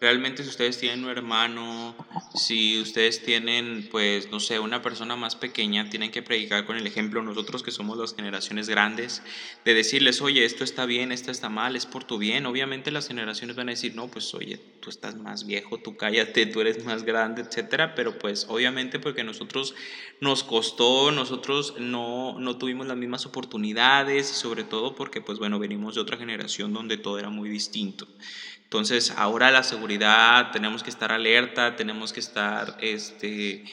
realmente 0.00 0.42
si 0.42 0.48
ustedes 0.50 0.78
tienen 0.78 1.04
un 1.04 1.10
hermano, 1.10 1.94
si 2.34 2.80
ustedes 2.80 3.22
tienen, 3.22 3.88
pues, 3.90 4.30
no 4.30 4.40
sé, 4.40 4.58
una 4.58 4.82
persona 4.82 5.16
más 5.16 5.36
pequeña, 5.36 5.88
tienen 5.88 6.10
que 6.10 6.22
predicar 6.22 6.66
con 6.66 6.76
el 6.76 6.86
ejemplo, 6.86 7.22
nosotros 7.22 7.62
que 7.62 7.70
somos 7.70 7.96
las 7.96 8.14
generaciones 8.14 8.68
grandes, 8.68 9.22
de 9.64 9.74
decirles, 9.74 10.20
oye, 10.20 10.44
esto 10.44 10.64
está 10.64 10.86
bien, 10.86 11.12
esto 11.12 11.30
está 11.30 11.48
mal, 11.48 11.76
es 11.76 11.86
por 11.86 12.04
tu 12.04 12.18
bien. 12.18 12.46
Obviamente 12.46 12.90
las 12.90 13.08
generaciones 13.08 13.56
van 13.56 13.68
a 13.68 13.72
decir, 13.72 13.94
no, 13.94 14.08
pues, 14.08 14.32
oye, 14.34 14.58
tú 14.80 14.90
estás 14.90 15.16
más 15.16 15.46
viejo, 15.46 15.78
tú 15.78 15.96
cállate, 15.96 16.46
tú 16.46 16.60
eres 16.60 16.84
más 16.84 17.02
grande, 17.04 17.42
etcétera, 17.42 17.94
pero 17.94 18.18
pues, 18.18 18.46
obviamente 18.48 18.98
porque 18.98 19.24
nosotros 19.24 19.74
nos 20.20 20.44
costó, 20.44 21.10
nosotros 21.10 21.74
no, 21.78 22.38
no 22.38 22.58
tuvimos 22.58 22.86
las 22.86 22.96
mismas 22.96 23.26
oportunidades 23.26 24.30
y 24.30 24.34
sobre 24.34 24.64
todo 24.64 24.94
porque, 24.94 25.20
pues, 25.20 25.38
bueno, 25.38 25.58
venimos 25.58 25.94
de 25.94 26.02
otra 26.02 26.16
generación 26.16 26.72
donde 26.72 26.98
todo 26.98 27.18
era 27.18 27.30
muy 27.30 27.48
distinto. 27.48 28.06
Entonces, 28.66 29.12
ahora 29.16 29.52
la 29.52 29.62
seguridad, 29.62 30.50
tenemos 30.50 30.82
que 30.82 30.90
estar 30.90 31.12
alerta, 31.12 31.76
tenemos 31.76 32.12
que 32.12 32.18
estar, 32.18 32.76
este, 32.80 33.64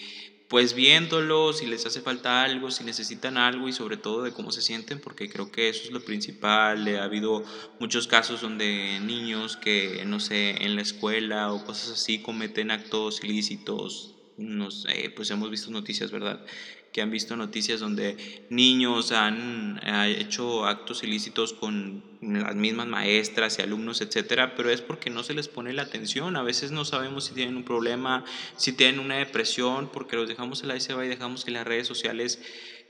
pues 0.47 0.75
viéndolo, 0.75 1.51
si 1.51 1.65
les 1.65 1.84
hace 1.88 1.99
falta 2.01 2.43
algo, 2.43 2.69
si 2.69 2.84
necesitan 2.84 3.38
algo 3.38 3.67
y 3.67 3.73
sobre 3.73 3.97
todo 3.97 4.21
de 4.21 4.34
cómo 4.34 4.51
se 4.51 4.62
sienten, 4.62 4.99
porque 4.99 5.29
creo 5.29 5.51
que 5.51 5.67
eso 5.67 5.82
es 5.86 5.91
lo 5.91 6.06
principal. 6.06 6.88
Ha 6.95 7.06
habido 7.06 7.43
muchos 7.79 8.06
casos 8.06 8.41
donde 8.41 8.99
niños 8.99 9.58
que, 9.58 10.03
no 10.06 10.19
sé, 10.19 10.63
en 10.63 10.75
la 10.75 10.84
escuela 10.84 11.51
o 11.51 11.65
cosas 11.65 11.93
así 11.93 12.19
cometen 12.21 12.69
actos 12.69 13.23
ilícitos, 13.23 14.13
nos, 14.38 14.86
pues 15.15 15.32
hemos 15.32 15.49
visto 15.49 15.71
noticias, 15.71 16.12
¿verdad? 16.12 16.45
Que 16.93 17.01
han 17.01 17.10
visto 17.10 17.36
noticias 17.36 17.79
donde 17.79 18.45
niños 18.49 19.12
han 19.12 19.82
hecho 20.08 20.65
actos 20.65 21.03
ilícitos 21.03 21.51
con 21.51 22.03
las 22.21 22.56
mismas 22.56 22.88
maestras 22.88 23.58
y 23.58 23.63
alumnos, 23.63 23.99
etcétera, 24.01 24.56
pero 24.56 24.69
es 24.69 24.82
porque 24.82 25.10
no 25.10 25.23
se 25.23 25.34
les 25.34 25.47
pone 25.47 25.73
la 25.73 25.82
atención. 25.82 26.38
A 26.38 26.43
veces 26.43 26.71
no 26.71 26.86
sabemos 26.86 27.25
si 27.25 27.34
tienen 27.34 27.58
un 27.58 27.63
problema, 27.63 28.23
si 28.56 28.73
tienen 28.73 28.99
una 28.99 29.17
depresión, 29.17 29.89
porque 29.91 30.15
los 30.15 30.29
dejamos 30.29 30.62
en 30.62 30.69
la 30.69 30.75
va 30.95 31.06
y 31.06 31.10
dejamos 31.10 31.43
que 31.43 31.51
las 31.51 31.65
redes 31.65 31.88
sociales 31.88 32.39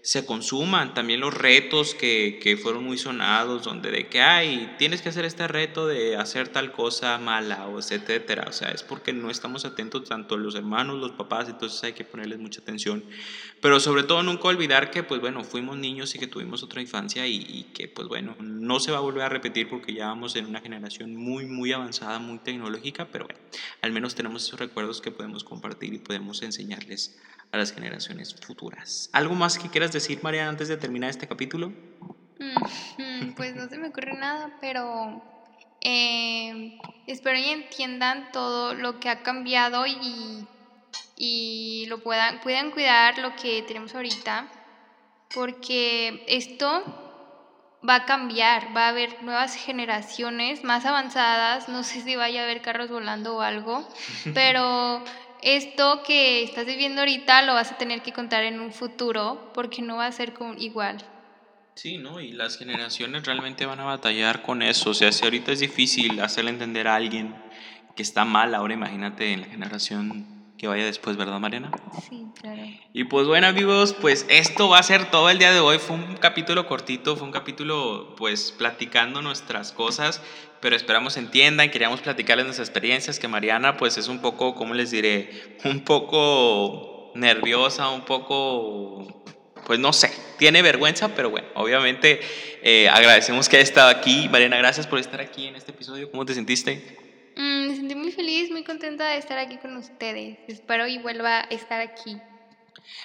se 0.03 0.25
consuman. 0.25 0.93
También 0.93 1.21
los 1.21 1.33
retos 1.33 1.95
que, 1.95 2.37
que, 2.43 2.57
fueron 2.57 2.83
muy 2.83 2.97
sonados, 2.97 3.63
donde 3.63 3.89
de 3.89 4.07
que, 4.09 4.21
ay, 4.21 4.75
tienes 4.77 5.01
que 5.01 5.07
hacer 5.07 5.23
este 5.23 5.47
reto 5.47 5.87
de 5.87 6.17
hacer 6.17 6.49
tal 6.49 6.73
cosa 6.73 7.17
mala, 7.17 7.67
o 7.67 7.79
etcétera. 7.79 8.45
O 8.49 8.51
sea, 8.51 8.69
es 8.71 8.83
porque 8.83 9.13
no 9.13 9.31
estamos 9.31 9.63
atentos 9.63 10.03
tanto 10.03 10.35
los 10.35 10.55
hermanos, 10.55 10.99
los 10.99 11.13
papás, 11.13 11.47
entonces 11.47 11.81
hay 11.85 11.93
que 11.93 12.03
ponerles 12.03 12.37
mucha 12.37 12.59
atención. 12.59 13.05
Pero 13.61 13.79
sobre 13.79 14.03
todo 14.03 14.23
nunca 14.23 14.49
olvidar 14.49 14.91
que, 14.91 15.03
pues 15.03 15.21
bueno, 15.21 15.45
fuimos 15.45 15.77
niños 15.77 16.13
y 16.15 16.19
que 16.19 16.27
tuvimos 16.27 16.63
otra 16.63 16.81
infancia 16.81 17.25
y, 17.25 17.37
y 17.37 17.63
que, 17.73 17.87
pues 17.87 18.09
bueno, 18.09 18.35
no 18.41 18.81
se 18.81 18.91
va 18.91 18.97
a 18.97 19.01
volver 19.01 19.23
a 19.23 19.29
repetir 19.29 19.69
porque 19.69 19.93
ya 19.93 20.07
vamos 20.07 20.35
en 20.35 20.47
una 20.47 20.59
generación 20.59 21.15
muy, 21.15 21.45
muy 21.45 21.71
avanzada, 21.71 22.19
muy 22.19 22.39
tecnológica, 22.39 23.07
pero 23.09 23.23
bueno, 23.25 23.39
al 23.81 23.93
menos 23.93 24.15
tenemos 24.15 24.43
esos 24.45 24.59
recuerdos 24.59 24.99
que 24.99 25.11
podemos 25.11 25.45
compartir 25.45 25.93
y 25.93 25.99
podemos 25.99 26.41
enseñarles 26.41 27.17
a 27.53 27.57
las 27.57 27.71
generaciones 27.71 28.33
futuras. 28.33 29.09
¿Algo 29.13 29.35
más 29.35 29.59
que 29.59 29.69
quieras 29.69 29.91
decir, 29.91 30.19
María, 30.23 30.49
antes 30.49 30.67
de 30.67 30.75
terminar 30.75 31.11
este 31.11 31.27
capítulo? 31.27 31.71
Mm, 32.39 33.33
pues 33.35 33.55
no 33.55 33.69
se 33.69 33.77
me 33.77 33.89
ocurre 33.89 34.13
nada, 34.13 34.57
pero 34.59 35.23
eh, 35.79 36.79
espero 37.05 37.37
y 37.37 37.45
entiendan 37.45 38.31
todo 38.31 38.73
lo 38.73 38.99
que 38.99 39.07
ha 39.07 39.21
cambiado 39.21 39.85
y, 39.85 40.47
y 41.15 41.85
lo 41.89 41.99
puedan, 41.99 42.41
puedan 42.41 42.71
cuidar 42.71 43.19
lo 43.19 43.35
que 43.35 43.61
tenemos 43.61 43.93
ahorita, 43.93 44.47
porque 45.31 46.25
esto 46.27 46.83
va 47.87 47.95
a 47.95 48.05
cambiar, 48.05 48.75
va 48.75 48.87
a 48.87 48.89
haber 48.89 49.21
nuevas 49.21 49.55
generaciones 49.55 50.63
más 50.63 50.85
avanzadas, 50.85 51.69
no 51.69 51.83
sé 51.83 52.01
si 52.01 52.15
vaya 52.15 52.41
a 52.41 52.43
haber 52.45 52.63
carros 52.63 52.89
volando 52.89 53.35
o 53.35 53.41
algo, 53.41 53.87
pero 54.33 55.03
esto 55.43 56.03
que 56.03 56.43
estás 56.43 56.65
viviendo 56.65 57.01
ahorita 57.01 57.41
lo 57.43 57.53
vas 57.53 57.71
a 57.71 57.77
tener 57.77 58.01
que 58.01 58.13
contar 58.13 58.43
en 58.43 58.59
un 58.59 58.71
futuro 58.71 59.51
porque 59.53 59.81
no 59.81 59.97
va 59.97 60.07
a 60.07 60.11
ser 60.11 60.33
como 60.33 60.53
igual. 60.53 61.03
Sí, 61.75 61.97
¿no? 61.97 62.19
Y 62.19 62.31
las 62.31 62.57
generaciones 62.57 63.25
realmente 63.25 63.65
van 63.65 63.79
a 63.79 63.85
batallar 63.85 64.41
con 64.41 64.61
eso. 64.61 64.91
O 64.91 64.93
sea, 64.93 65.11
si 65.11 65.23
ahorita 65.23 65.51
es 65.51 65.59
difícil 65.59 66.19
hacerle 66.21 66.51
entender 66.51 66.87
a 66.87 66.95
alguien 66.95 67.35
que 67.95 68.03
está 68.03 68.25
mal, 68.25 68.55
ahora 68.55 68.73
imagínate 68.73 69.33
en 69.33 69.41
la 69.41 69.47
generación 69.47 70.32
que 70.63 70.67
vaya 70.69 70.85
después, 70.85 71.17
¿verdad, 71.17 71.41
Mariana? 71.41 71.71
Sí, 72.07 72.25
claro. 72.39 72.61
Y 72.93 73.03
pues 73.03 73.27
bueno, 73.27 73.47
amigos, 73.47 73.93
pues 73.99 74.25
esto 74.29 74.69
va 74.69 74.79
a 74.79 74.83
ser 74.83 75.11
todo 75.11 75.29
el 75.29 75.37
día 75.37 75.51
de 75.51 75.59
hoy. 75.59 75.77
Fue 75.77 75.97
un 75.97 76.15
capítulo 76.15 76.67
cortito, 76.67 77.17
fue 77.17 77.25
un 77.25 77.33
capítulo, 77.33 78.15
pues, 78.15 78.53
platicando 78.57 79.21
nuestras 79.21 79.73
cosas, 79.73 80.21
pero 80.61 80.77
esperamos 80.77 81.17
entiendan. 81.17 81.69
Queríamos 81.69 81.99
platicarles 81.99 82.45
nuestras 82.45 82.69
experiencias, 82.69 83.19
que 83.19 83.27
Mariana, 83.27 83.75
pues, 83.75 83.97
es 83.97 84.07
un 84.07 84.21
poco, 84.21 84.55
¿cómo 84.55 84.73
les 84.73 84.89
diré? 84.89 85.57
Un 85.65 85.83
poco 85.83 87.11
nerviosa, 87.13 87.89
un 87.89 88.05
poco, 88.05 89.21
pues, 89.65 89.79
no 89.79 89.91
sé, 89.91 90.13
tiene 90.37 90.61
vergüenza, 90.61 91.13
pero 91.13 91.29
bueno, 91.29 91.49
obviamente 91.55 92.21
eh, 92.61 92.87
agradecemos 92.87 93.49
que 93.49 93.57
haya 93.57 93.65
estado 93.65 93.89
aquí. 93.89 94.29
Mariana, 94.29 94.55
gracias 94.55 94.87
por 94.87 94.97
estar 94.97 95.19
aquí 95.19 95.45
en 95.45 95.57
este 95.57 95.71
episodio. 95.71 96.09
¿Cómo 96.09 96.23
te 96.23 96.33
sentiste? 96.33 97.02
Mm, 97.35 97.67
me 97.67 97.75
sentí 97.75 97.95
muy 97.95 98.11
feliz, 98.11 98.51
muy 98.51 98.63
contenta 98.63 99.09
de 99.09 99.17
estar 99.17 99.37
aquí 99.37 99.57
con 99.57 99.75
ustedes. 99.77 100.37
Espero 100.47 100.87
y 100.87 100.97
vuelva 100.99 101.39
a 101.39 101.43
estar 101.43 101.81
aquí. 101.81 102.17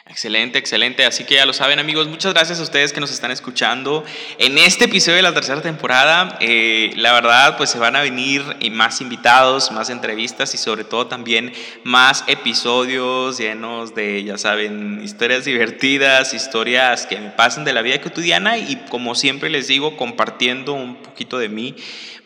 Excelente, 0.07 0.59
excelente. 0.59 1.05
Así 1.05 1.25
que 1.25 1.35
ya 1.35 1.47
lo 1.47 1.53
saben 1.53 1.79
amigos, 1.79 2.09
muchas 2.09 2.33
gracias 2.33 2.59
a 2.59 2.63
ustedes 2.63 2.93
que 2.93 3.01
nos 3.01 3.13
están 3.13 3.31
escuchando 3.31 4.05
en 4.39 4.59
este 4.59 4.87
episodio 4.87 5.17
de 5.17 5.23
la 5.23 5.35
tercera 5.35 5.63
temporada. 5.63 6.37
Eh, 6.41 6.93
la 6.97 7.13
verdad, 7.13 7.57
pues 7.57 7.71
se 7.71 7.79
van 7.79 7.95
a 7.95 8.01
venir 8.01 8.43
más 8.73 9.01
invitados, 9.01 9.71
más 9.71 9.91
entrevistas 9.91 10.55
y 10.55 10.59
sobre 10.59 10.85
todo 10.85 11.07
también 11.07 11.53
más 11.85 12.25
episodios 12.27 13.39
llenos 13.39 13.95
de, 13.95 14.25
ya 14.25 14.39
saben, 14.39 15.01
historias 15.05 15.45
divertidas, 15.45 16.35
historias 16.35 17.07
que 17.07 17.19
me 17.21 17.31
pasan 17.31 17.65
de 17.65 17.73
la 17.73 17.83
vida 17.83 18.01
cotidiana 18.01 18.59
y 18.59 18.77
como 18.89 19.15
siempre 19.15 19.49
les 19.51 19.69
digo, 19.69 19.97
compartiendo 19.97 20.73
un 20.73 20.97
poquito 20.97 21.39
de 21.39 21.51
mí 21.51 21.77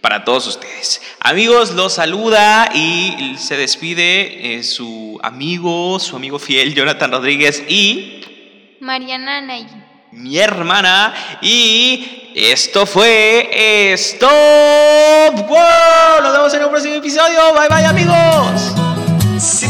para 0.03 0.25
todos 0.25 0.47
ustedes. 0.49 1.01
Amigos, 1.21 1.71
los 1.71 1.95
saluda 1.95 2.69
y 2.75 3.37
se 3.39 3.57
despide 3.57 4.57
eh, 4.57 4.63
su 4.65 5.19
amigo, 5.23 5.99
su 5.99 6.17
amigo 6.17 6.39
fiel 6.39 6.75
Jonathan 6.75 7.13
Rodríguez 7.13 7.63
y 7.69 8.77
Mariana 8.81 9.41
Nay. 9.41 9.67
Mi 10.11 10.37
hermana 10.37 11.15
y 11.41 12.33
esto 12.35 12.85
fue 12.85 13.93
Stop 13.95 15.49
Wow. 15.49 16.23
Nos 16.23 16.33
vemos 16.33 16.55
en 16.55 16.65
un 16.65 16.71
próximo 16.71 16.95
episodio. 16.97 17.55
Bye 17.55 17.69
bye 17.69 17.87
amigos. 17.87 18.92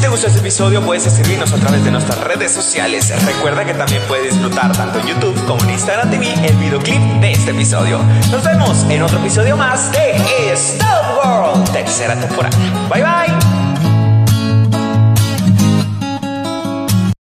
Si 0.03 0.07
te 0.07 0.11
gustó 0.11 0.27
este 0.27 0.41
episodio 0.41 0.83
puedes 0.83 1.07
escribirnos 1.07 1.53
a 1.53 1.59
través 1.59 1.85
de 1.85 1.93
nuestras 1.93 2.19
redes 2.19 2.51
sociales. 2.51 3.15
Recuerda 3.25 3.65
que 3.65 3.73
también 3.73 4.03
puedes 4.09 4.33
disfrutar 4.33 4.77
tanto 4.77 4.99
en 4.99 5.07
YouTube 5.07 5.47
como 5.47 5.63
en 5.63 5.71
Instagram 5.71 6.11
TV 6.11 6.35
el 6.45 6.57
videoclip 6.57 7.01
de 7.21 7.31
este 7.31 7.53
episodio. 7.53 8.01
Nos 8.33 8.43
vemos 8.43 8.85
en 8.91 9.01
otro 9.01 9.21
episodio 9.21 9.57
más 9.57 9.93
de 9.93 10.53
Stop 10.55 11.25
World, 11.25 11.71
tercera 11.71 12.17
temporada. 12.17 12.59
Bye 12.91 13.05
bye. 13.05 13.62